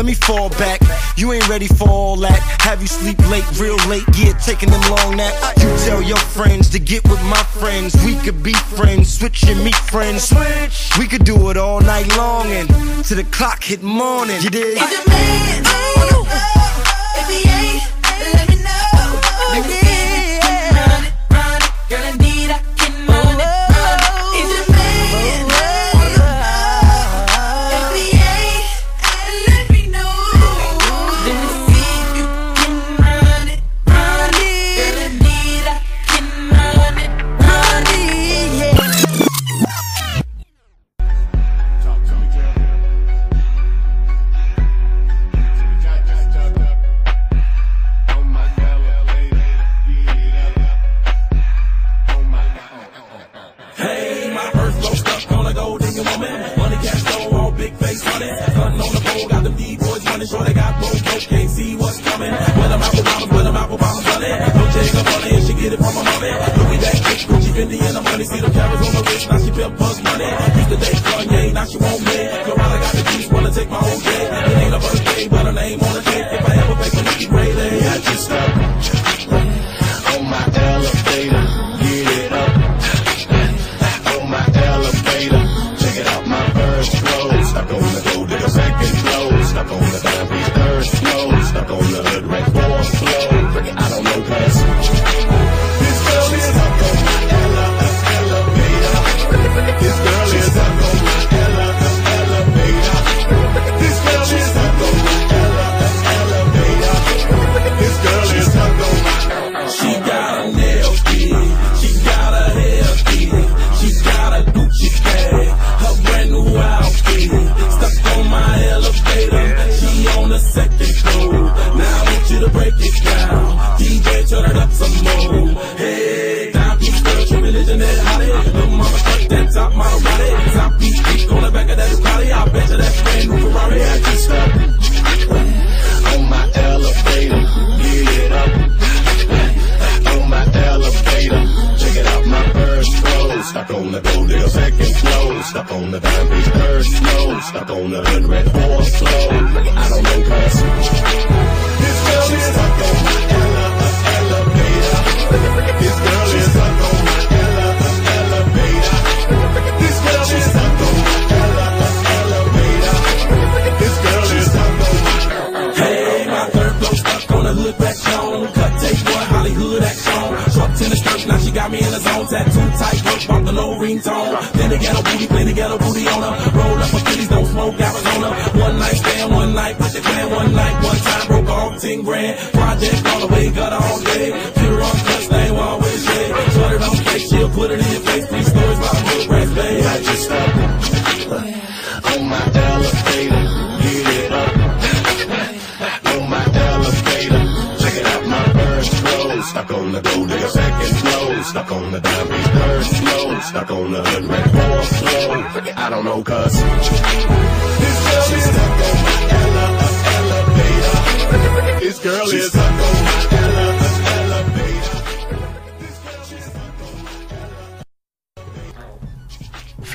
[0.00, 0.80] Let me fall back.
[1.18, 2.40] You ain't ready for all that.
[2.62, 4.02] Have you sleep late, real late?
[4.16, 5.62] Yeah, taking them long naps.
[5.62, 7.94] You tell your friends to get with my friends.
[8.02, 10.30] We could be friends, switch and meet friends.
[10.30, 10.96] Switch.
[10.98, 12.66] We could do it all night long and
[13.04, 14.40] to the clock hit morning.
[14.40, 14.78] You did.
[14.80, 15.64] It man,
[17.16, 17.69] If he ain't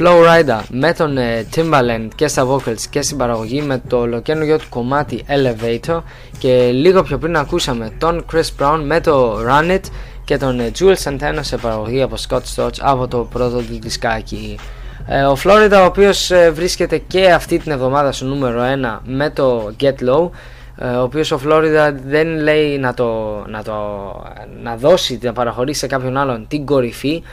[0.05, 4.57] Flow Rider με τον ε, Timbaland και στα vocals και στην παραγωγή με το ολοκένουργιο
[4.57, 6.01] του κομμάτι Elevator
[6.37, 9.81] και λίγο πιο πριν ακούσαμε τον Chris Brown με το Run It
[10.23, 14.59] και τον ε, Jules Santana σε παραγωγή από Scott Storch από το πρώτο του δισκάκι.
[15.07, 18.61] Ε, ο Florida ο οποίος βρίσκεται και αυτή την εβδομάδα στο νούμερο
[18.95, 20.29] 1 με το Get Low
[20.97, 23.73] ο οποίος ο Florida δεν λέει να, το, να, το,
[24.63, 27.23] να δώσει, να παραχωρήσει σε κάποιον άλλον την κορυφή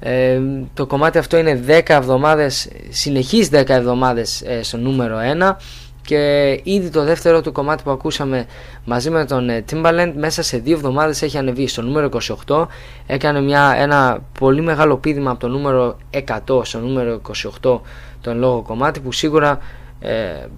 [0.00, 0.40] ε,
[0.74, 5.16] το κομμάτι αυτό είναι 10 εβδομάδες, συνεχείς 10 εβδομάδες ε, στο νούμερο
[5.50, 5.56] 1
[6.02, 8.46] και ήδη το δεύτερο του κομμάτι που ακούσαμε
[8.84, 12.08] μαζί με τον ε, Timbaland μέσα σε 2 εβδομάδες έχει ανεβεί στο νούμερο
[12.46, 12.66] 28
[13.06, 15.96] έκανε μια, ένα πολύ μεγάλο πίδημα από το νούμερο
[16.46, 17.20] 100 στο νούμερο
[17.62, 17.80] 28
[18.20, 19.58] τον λόγο κομμάτι που σίγουρα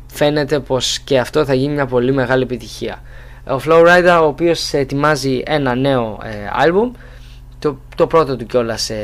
[0.07, 3.03] φαίνεται πως και αυτό θα γίνει μια πολύ μεγάλη επιτυχία.
[3.51, 6.29] Ο Flowrider ο οποίος ετοιμάζει ένα νέο ε,
[6.67, 6.91] album
[7.59, 8.95] το, το πρώτο του κιόλας σε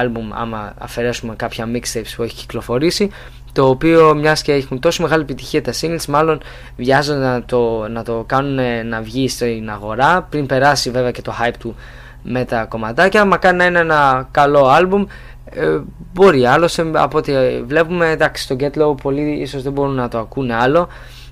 [0.00, 3.10] άλμπουμ άμα αφαιρέσουμε κάποια mixtapes που έχει κυκλοφορήσει
[3.52, 6.40] το οποίο μιας και έχουν τόσο μεγάλη επιτυχία τα singles μάλλον
[6.76, 11.34] βιάζονται να το, να το κάνουν να βγει στην αγορά πριν περάσει βέβαια και το
[11.40, 11.74] hype του
[12.22, 13.24] με τα κομματάκια.
[13.24, 15.04] Μακάρι να είναι ένα καλό άλμπουμ.
[15.50, 15.78] Ε,
[16.12, 17.32] μπορεί άλλο από ό,τι
[17.66, 20.88] βλέπουμε εντάξει στο Get Low πολλοί ίσως δεν μπορούν να το ακούνε άλλο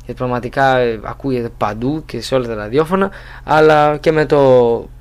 [0.06, 3.10] γιατί πραγματικά ε, ακούγεται παντού και σε όλα τα ραδιόφωνα
[3.44, 4.38] αλλά και με το,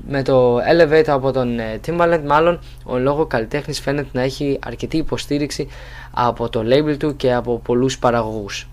[0.08, 4.97] με το Elevate από τον ε, Timbaland μάλλον ο λόγο καλλιτέχνης φαίνεται να έχει αρκετή
[4.97, 5.68] υποστήριξη
[6.12, 8.70] από το label του και από πολλούς παραγωγούς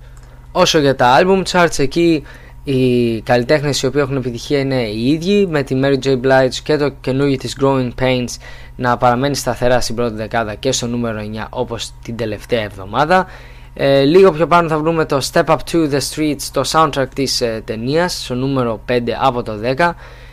[0.52, 2.22] όσο για τα album charts εκεί
[2.64, 6.20] οι καλλιτέχνες οι οποίοι έχουν επιτυχία είναι οι ίδιοι με τη Mary J.
[6.20, 8.36] Blige και το καινούργιο της Growing Pains
[8.76, 13.26] να παραμένει σταθερά στην πρώτη δεκάδα και στο νούμερο 9 όπως την τελευταία εβδομάδα
[13.74, 17.40] ε, λίγο πιο πάνω θα βρούμε το Step Up to the Streets, το soundtrack της
[17.40, 19.90] ε, ταινίας, στο νούμερο 5 από το 10.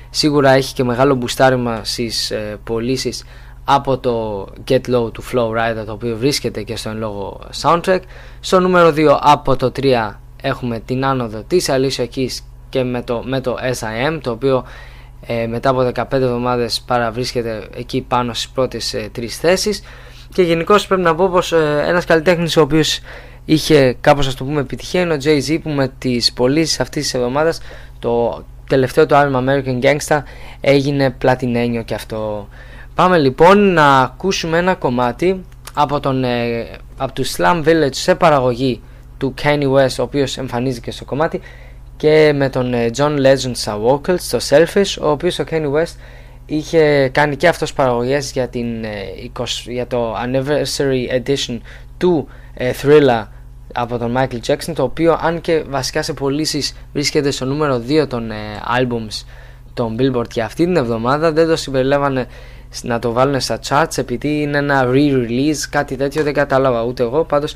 [0.09, 3.25] Σίγουρα έχει και μεγάλο μπουστάριμα στις ε, πωλήσεις
[3.63, 7.99] από το Get Low του Flow Rider, το οποίο βρίσκεται και στο εν λόγω soundtrack.
[8.39, 10.11] Στο νούμερο 2 από το 3
[10.41, 12.37] έχουμε την άνοδο της Alicia Keys
[12.69, 14.65] και με το, με το SIM, το οποίο
[15.21, 19.83] ε, μετά από 15 εβδομάδες παραβρίσκεται εκεί πάνω στις πρώτες ε, τρεις θέσεις
[20.33, 22.99] και γενικώς πρέπει να πω πως ε, ένας καλλιτέχνης ο οποίος
[23.49, 27.13] είχε κάπως ας το πούμε επιτυχία είναι ο Jay-Z που με τις πωλήσεις αυτής της
[27.13, 27.61] εβδομάδας
[27.99, 30.21] το τελευταίο του άλμα American Gangsta
[30.61, 32.47] έγινε πλατινένιο και αυτό.
[32.95, 35.43] Πάμε λοιπόν να ακούσουμε ένα κομμάτι
[35.73, 38.81] από, τον, ε, από τους Slam Village σε παραγωγή
[39.17, 41.41] του Kanye West ο οποίος εμφανίζεται στο κομμάτι
[41.97, 45.95] και με τον ε, John Legend στα vocals, το Selfish ο οποίος ο Kanye West
[46.45, 48.89] είχε κάνει και αυτός παραγωγές για, την, ε,
[49.37, 51.57] 20, για το anniversary edition
[51.97, 53.23] του ε, Thriller
[53.73, 58.07] από τον Michael Jackson το οποίο αν και βασικά σε πωλήσεις βρίσκεται στο νούμερο 2
[58.09, 58.35] των ε,
[58.79, 59.25] albums
[59.73, 62.27] των Billboard και αυτή την εβδομάδα δεν το συμπεριλέβανε
[62.81, 67.23] να το βάλουν στα charts επειδή είναι ένα re-release κάτι τέτοιο δεν κατάλαβα ούτε εγώ.
[67.23, 67.55] Πάντως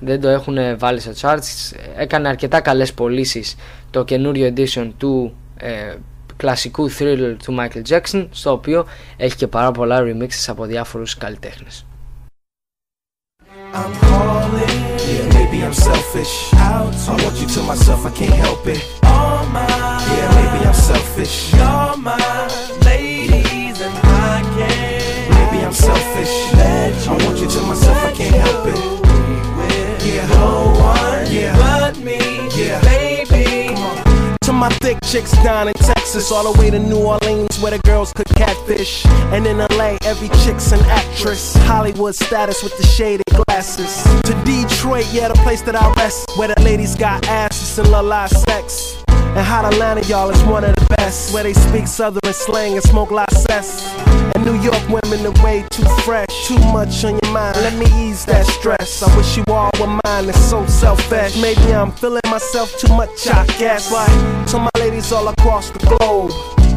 [0.00, 1.76] δεν το έχουν βάλει στα charts.
[1.96, 3.56] Έκανε αρκετά καλές πωλήσεις
[3.90, 5.94] το καινούριο edition του ε,
[6.36, 8.86] κλασικού thriller του Michael Jackson στο οποίο
[9.16, 11.84] έχει και πάρα πολλά remixes από διάφορους καλλιτέχνες.
[13.72, 14.90] I'm calling.
[14.98, 15.29] Yeah, maybe
[15.70, 16.52] I'm selfish.
[16.54, 16.82] I
[17.22, 18.84] want you to myself, I can't help it.
[19.04, 19.68] All mine.
[19.68, 21.52] Yeah, maybe I'm selfish.
[21.52, 22.50] You're mine,
[22.84, 25.52] ladies, and I can't.
[25.52, 26.52] Maybe I'm selfish.
[27.06, 30.04] I want you to myself, I can't help it.
[30.04, 31.56] Yeah, no one yeah.
[31.56, 32.18] but me.
[32.56, 32.82] Yeah,
[34.60, 38.12] my thick chicks down in Texas, all the way to New Orleans, where the girls
[38.12, 39.06] could catfish.
[39.32, 41.56] And in LA, every chick's an actress.
[41.64, 44.04] Hollywood status with the shaded glasses.
[44.24, 48.00] To Detroit, yeah, the place that I rest, where the ladies got asses and la
[48.00, 49.02] la sex.
[49.36, 52.82] And hot Atlanta, y'all, is one of the best, where they speak southern slang and
[52.82, 53.88] smoke la cess.
[54.34, 57.56] And New York women are way too fresh, too much on your mind.
[57.58, 59.02] Let me ease that stress.
[59.02, 61.40] I wish you all were mine, it's so selfish.
[61.40, 63.88] Maybe I'm feeling myself too much, I guess.
[63.90, 64.08] But
[64.48, 66.32] to my ladies all across the globe.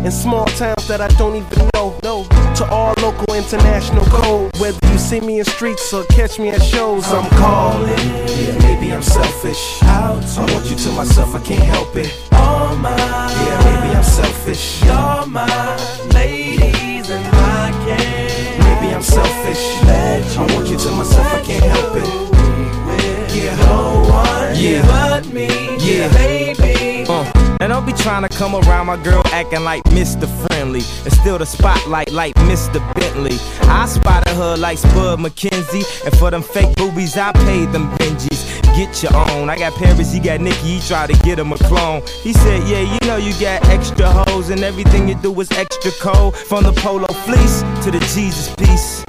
[0.06, 1.98] In small towns that I don't even know.
[2.04, 2.26] No.
[2.56, 4.52] To all local international code.
[4.60, 7.98] Whether you see me in streets or catch me at shows, I'm calling.
[8.28, 9.82] Yeah, maybe I'm selfish.
[9.84, 12.33] Out I want you to myself, I can't help it.
[12.64, 12.96] All mine.
[12.98, 14.82] Yeah, maybe I'm selfish.
[14.84, 15.80] You're mine,
[16.14, 18.60] ladies, and I can't.
[18.66, 19.64] Maybe I'm selfish.
[19.88, 23.34] Let I want you to myself, I can't help it.
[23.36, 24.86] Yeah, no one Yeah.
[24.88, 25.48] but me.
[25.80, 26.08] Yeah.
[26.14, 27.06] baby.
[27.10, 30.28] Uh, and don't be trying to come around my girl acting like Mr.
[30.48, 30.82] Friendly.
[31.04, 32.80] And still the spotlight like Mr.
[32.94, 33.38] Bentley.
[33.74, 36.06] I spotted her like Spud McKenzie.
[36.06, 38.62] And for them fake boobies, I paid them Benjis.
[38.76, 39.50] Get your own.
[39.50, 42.02] I got Paris, he got Nicky, he tried to get him a clone.
[42.22, 45.92] He said, Yeah, you know you got extra hoes, and everything you do is extra
[46.00, 46.36] cold.
[46.36, 49.04] From the polo fleece to the Jesus piece.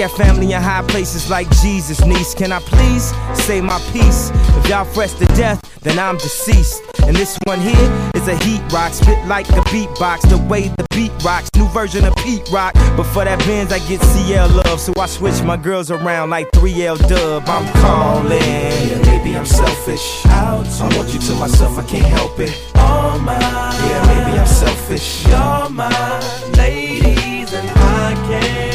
[0.00, 2.32] Got family in high places like Jesus, niece.
[2.32, 3.12] Can I please
[3.44, 4.30] say my piece?
[4.56, 6.82] If y'all fresh to death, then I'm deceased.
[7.02, 10.26] And this one here is a heat rock, spit like a beatbox.
[10.30, 12.72] The way the beat rocks, new version of Pete Rock.
[12.96, 16.50] But for that Benz, I get CL love, so I switch my girls around like
[16.52, 17.42] 3L Dub.
[17.46, 18.40] I'm calling.
[18.40, 20.24] Yeah, maybe I'm selfish.
[20.28, 22.56] Out I want you to myself, I can't help it.
[22.76, 23.38] All mine.
[23.38, 25.26] Yeah, maybe I'm selfish.
[25.26, 28.69] You're mine, ladies, and I can't.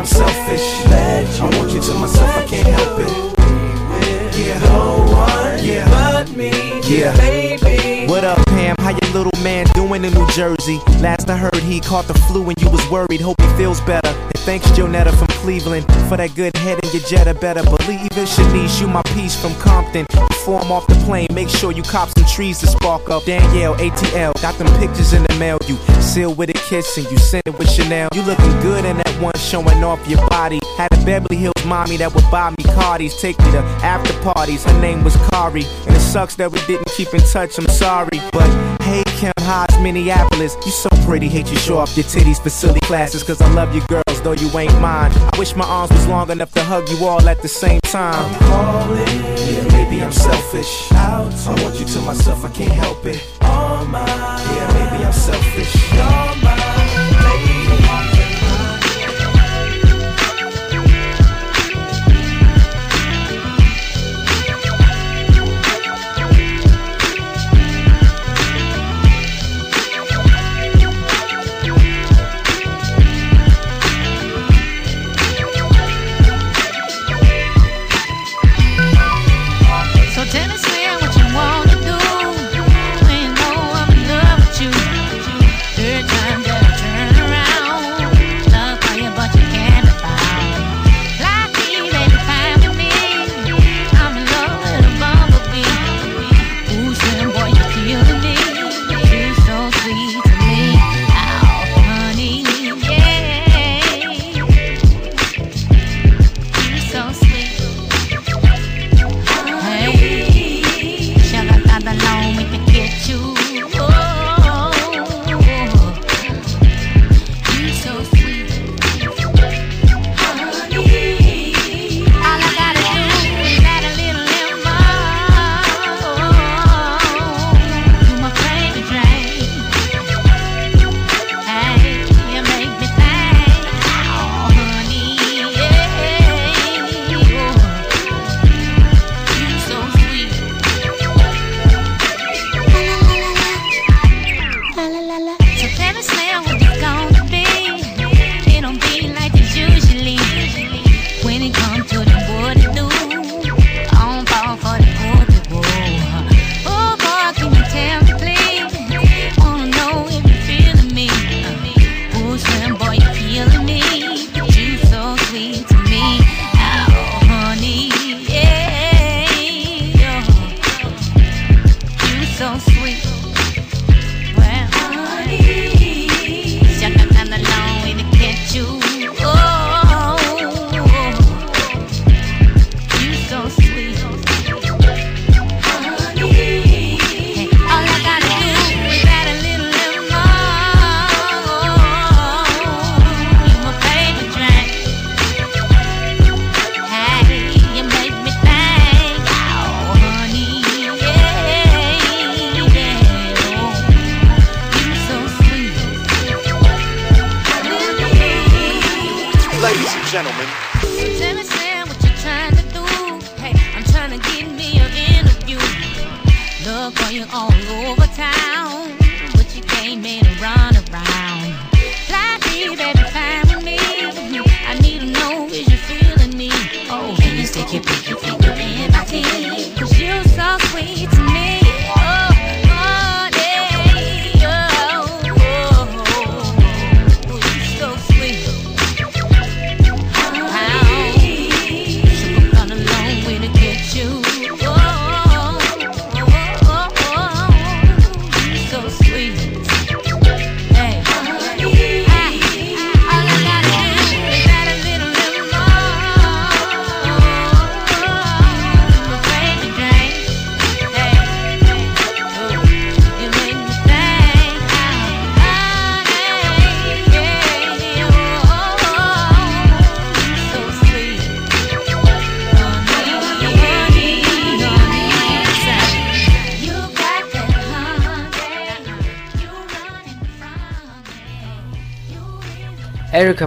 [0.00, 0.86] I'm selfish.
[0.86, 4.38] I want you to myself, I can't help it.
[4.38, 5.90] Yeah, no one yeah.
[5.90, 6.48] but me.
[6.88, 7.14] Yeah.
[7.18, 8.06] baby.
[8.08, 8.76] What up, Pam?
[8.78, 10.78] How little man doing in New Jersey?
[11.00, 13.20] Last I heard, he caught the flu and you was worried.
[13.20, 14.08] Hope he feels better.
[14.08, 17.34] And thanks, Jonetta from Cleveland, for that good head and your Jetta.
[17.34, 20.06] Better believe it, Shanice, you my piece from Compton.
[20.28, 23.24] Before I'm off the plane, make sure you cop some trees to spark up.
[23.24, 25.58] Danielle, ATL, got them pictures in the mail.
[25.66, 28.08] You seal with a kiss and you send it with Chanel.
[28.14, 30.60] You looking good in that one showing off your body.
[30.76, 34.64] Had a Beverly Hills mommy that would buy me cardies, take me to after parties.
[34.64, 37.58] Her name was Kari, and it sucks that we didn't keep in touch.
[37.58, 41.28] I'm sorry, but hey, Kim Hodge, Minneapolis, you so pretty.
[41.28, 44.32] Hate you show off your titties for silly classes, cause I love you girls, though
[44.32, 45.12] you ain't mine.
[45.12, 48.14] I wish my arms was long enough to hug you all at the same time.
[48.14, 49.06] I'm calling,
[49.52, 50.92] yeah, maybe I'm selfish.
[50.92, 53.22] Out, I want you to myself, I can't help it.
[53.42, 55.74] All mine, yeah, maybe I'm selfish.
[55.94, 56.69] All mine,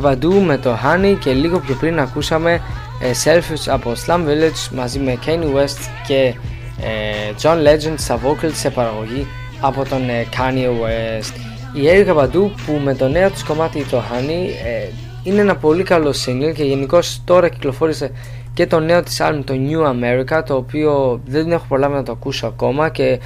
[0.03, 2.61] Erica Badu με το Honey και λίγο πιο πριν ακούσαμε
[3.01, 6.33] ε, Selfish από Slum Village μαζί με Kanye West και
[6.81, 9.27] ε, John Legend στα vocals σε παραγωγή
[9.61, 11.33] από τον ε, Kanye West.
[11.73, 14.87] Η Erica Badu που με το νέο της κομμάτι το Honey ε,
[15.23, 18.11] είναι ένα πολύ καλό single και γενικώ τώρα κυκλοφόρησε
[18.53, 22.11] και το νέο της album το New America το οποίο δεν έχω προλάβει να το
[22.11, 23.19] ακούσω ακόμα και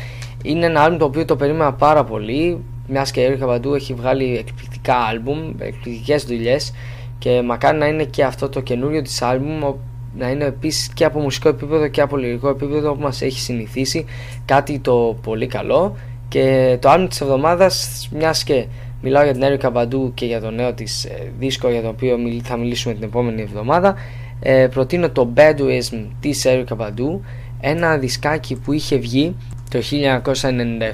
[0.44, 3.94] είναι ένα album το οποίο το περίμενα πάρα πολύ μιας και η Erica Badu έχει
[3.94, 6.74] βγάλει εκπληκτικά άλμπουμ, εκπληκτικές δουλειές
[7.20, 9.78] και μακάρι να είναι και αυτό το καινούριο της άλμπουμ ο-
[10.18, 14.06] να είναι επίσης και από μουσικό επίπεδο και από λυρικό επίπεδο που μας έχει συνηθίσει
[14.46, 15.96] κάτι το πολύ καλό.
[16.30, 18.66] Και το άλμπουμ της εβδομάδας μιας και
[19.02, 22.18] μιλάω για την Έρικα Μπαντού και για το νέο της ε, δίσκο για το οποίο
[22.18, 23.96] μιλ- θα μιλήσουμε την επόμενη εβδομάδα
[24.40, 27.22] ε, προτείνω το Baduism της Έρικα Μπαντού
[27.60, 29.36] ένα δισκάκι που είχε βγει
[29.70, 29.80] το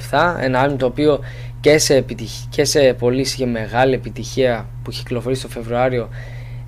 [0.09, 1.19] 1997 ένα άλμπουμ το οποίο
[1.63, 2.31] και σε, επιτυχ...
[2.49, 6.09] και σε πωλήσει είχε μεγάλη επιτυχία που είχε κυκλοφορήσει το Φεβρουάριο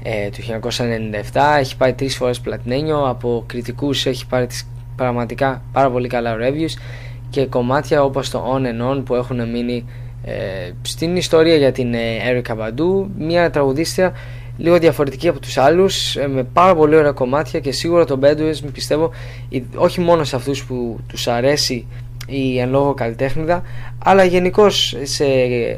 [0.03, 0.69] ε, του
[1.31, 6.35] 1997 έχει πάει τρεις φορές πλατινένιο από κριτικούς έχει πάρει τις πραγματικά πάρα πολύ καλά
[6.39, 6.79] reviews
[7.29, 9.85] και κομμάτια όπως το On and On που έχουν μείνει
[10.23, 10.33] ε,
[10.81, 14.13] στην ιστορία για την ε, Erica Badu μια τραγουδίστρια
[14.57, 18.65] λίγο διαφορετική από τους άλλους ε, με πάρα πολύ ωραία κομμάτια και σίγουρα το Bedouism
[18.73, 19.11] πιστεύω
[19.49, 21.85] η- όχι μόνο σε αυτούς που τους αρέσει
[22.28, 23.61] η εν λόγω καλλιτέχνηδα
[24.03, 25.26] αλλά γενικώς σε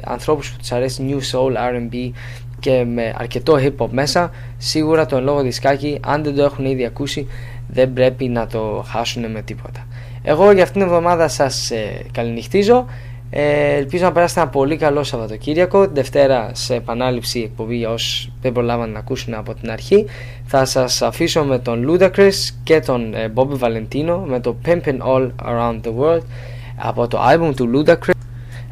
[0.04, 2.12] ανθρώπους που τους αρέσει New Soul, R&B
[2.60, 6.66] και με αρκετό hip hop μέσα σίγουρα το εν λόγω δισκάκι αν δεν το έχουν
[6.66, 7.28] ήδη ακούσει
[7.68, 9.88] δεν πρέπει να το χάσουν με τίποτα.
[10.24, 12.86] Εγώ για αυτήν την εβδομάδα σας ε, καληνυχτίζω
[13.30, 15.84] ε, ελπίζω να περάσετε ένα πολύ καλό Σαββατοκύριακο.
[15.86, 20.06] Την Δευτέρα σε επανάληψη εκπομπή για όσους δεν προλάβαν να ακούσουν από την αρχή.
[20.46, 25.30] Θα σας αφήσω με τον Ludacris και τον ε, Bobby Valentino με το Pimpin' All
[25.46, 26.24] Around the World
[26.78, 28.12] από το album του Ludacris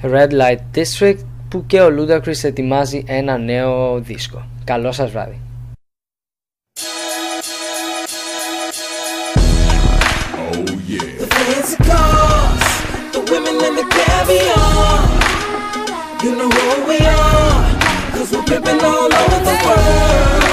[0.01, 4.45] Red Light District που και ο Ludacris ετοιμάζει ένα νέο δίσκο.
[4.63, 5.44] Καλό σας βράδυ.
[14.27, 16.23] The caviar.
[16.23, 20.44] You know who we are, cause we're pimping all over the world.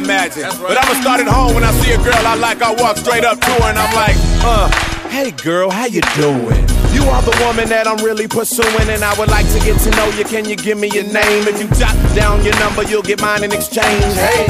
[0.00, 0.60] Never imagine.
[0.60, 3.24] But I'ma start at home when I see a girl I like, I walk straight
[3.24, 4.68] up to her and I'm like, uh,
[5.08, 6.66] hey girl, how you doing?
[6.92, 9.90] You are the woman that I'm really pursuing, and I would like to get to
[9.90, 10.24] know you.
[10.24, 11.44] Can you give me your name?
[11.44, 14.16] If you jot down your number, you'll get mine in exchange.
[14.16, 14.48] Hey.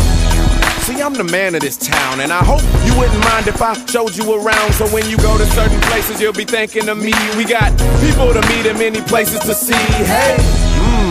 [0.87, 3.75] See, I'm the man of this town, and I hope you wouldn't mind if I
[3.91, 4.73] showed you around.
[4.75, 7.11] So when you go to certain places, you'll be thinking of me.
[7.35, 9.75] We got people to meet and many places to see.
[10.07, 10.39] Hey,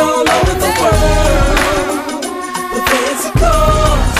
[0.00, 2.24] all over the world.
[2.88, 4.16] Fancy cars,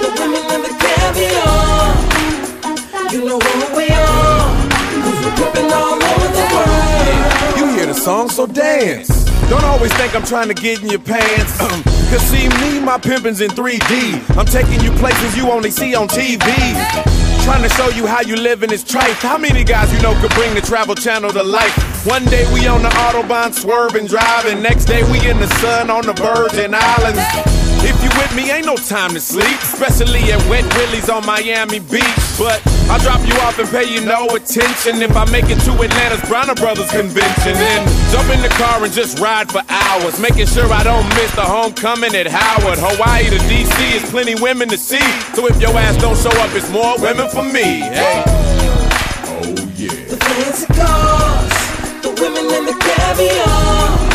[0.00, 1.94] the women the caviar.
[3.12, 4.04] You know we we're
[5.72, 7.58] all over the world.
[7.58, 9.23] You hear the song, so dance.
[9.48, 11.58] Don't always think I'm trying to get in your pants.
[12.10, 14.36] Cause see me, my pimpin's in 3D.
[14.38, 16.44] I'm taking you places you only see on TV.
[17.44, 19.20] Trying to show you how you live in this trife.
[19.20, 22.06] How many guys you know could bring the travel channel to life?
[22.06, 24.62] One day we on the Autobahn swerving, driving.
[24.62, 27.63] Next day we in the sun on the Virgin Islands.
[28.04, 29.56] You with me, ain't no time to sleep.
[29.64, 32.24] Especially at Wet Willie's on Miami Beach.
[32.36, 32.60] But
[32.92, 36.20] I'll drop you off and pay you no attention if I make it to Atlanta's
[36.28, 37.54] Bronner Brothers convention.
[37.56, 37.80] Then
[38.12, 40.20] jump in the car and just ride for hours.
[40.20, 42.78] Making sure I don't miss the homecoming at Howard.
[42.78, 45.00] Hawaii to DC is plenty women to see.
[45.32, 47.88] So if your ass don't show up, it's more women for me.
[47.88, 48.22] Hey.
[50.10, 51.56] The fancy cars,
[52.04, 54.12] the women and the caviar.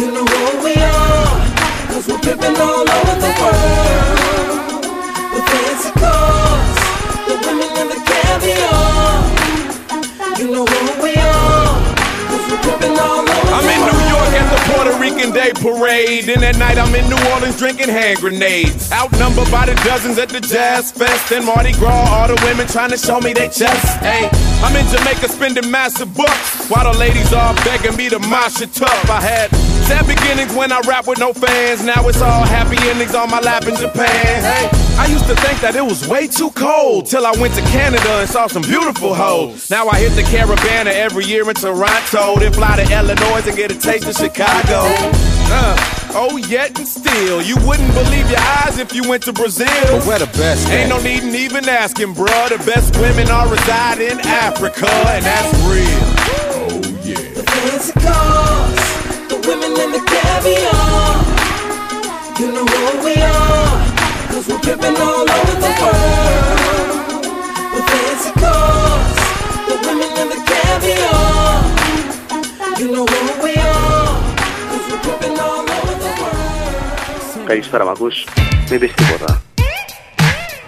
[0.00, 1.09] You know who we are,
[2.36, 4.84] cause all over the world.
[5.50, 6.78] Fancy cars,
[7.26, 9.10] the women the caviar.
[10.38, 11.80] You know who we are,
[13.00, 13.80] all I'm in.
[13.80, 16.24] New York at the Puerto Rican Day Parade.
[16.24, 18.92] Then at night I'm in New Orleans drinking hand grenades.
[18.92, 21.32] Outnumbered by the dozens at the Jazz Fest.
[21.32, 23.98] And Mardi Gras, all the women trying to show me their chest.
[23.98, 24.28] Hey,
[24.62, 26.68] I'm in Jamaica spending massive bucks.
[26.68, 30.70] While the ladies are begging me to mosh it up I had sad beginnings when
[30.70, 31.84] I rap with no fans.
[31.84, 34.42] Now it's all happy endings on my lap in Japan.
[34.42, 37.06] Hey, I used to think that it was way too cold.
[37.06, 39.68] Till I went to Canada and saw some beautiful hoes.
[39.70, 42.38] Now I hit the Caribana every year in Toronto.
[42.38, 44.86] Then fly to Illinois and get a taste of Chicago.
[45.52, 45.76] Uh,
[46.14, 49.66] oh, yet and still, you wouldn't believe your eyes if you went to Brazil.
[49.90, 52.48] But where the best Ain't no need in even asking, bruh.
[52.48, 56.02] The best women are reside in Africa, and that's real.
[56.38, 57.34] Oh, yeah.
[57.34, 60.80] The fancy cars, the women and the caviar.
[77.46, 77.92] Καλησπέρα.
[78.70, 79.42] Μην πεις τίποτα.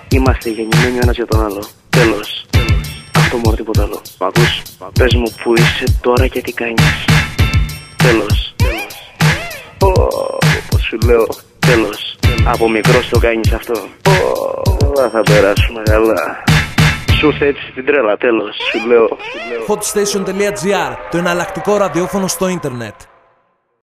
[0.09, 1.65] Είμαστε γεννημένοι ο για τον άλλο.
[1.91, 2.47] Τέλος.
[2.51, 3.07] Τέλος.
[3.17, 4.01] Αυτό μόνο τίποτα άλλο.
[4.19, 7.05] Μ' Πες μου που είσαι τώρα και τι κάνεις.
[7.97, 8.52] Τέλος.
[9.83, 9.93] Ω,
[10.71, 11.27] Πώς σου λέω.
[11.59, 12.17] Τέλος.
[12.47, 13.73] Από μικρός το κάνεις αυτό.
[13.73, 14.63] Ω,
[14.95, 16.43] Καλά θα περάσουμε καλά.
[17.19, 18.57] Σου ήρθε έτσι στην τρέλα, τέλος.
[18.71, 19.09] Σου λέω.
[19.69, 22.95] Hotstation.gr, το εναλλακτικό ραδιόφωνο στο ίντερνετ.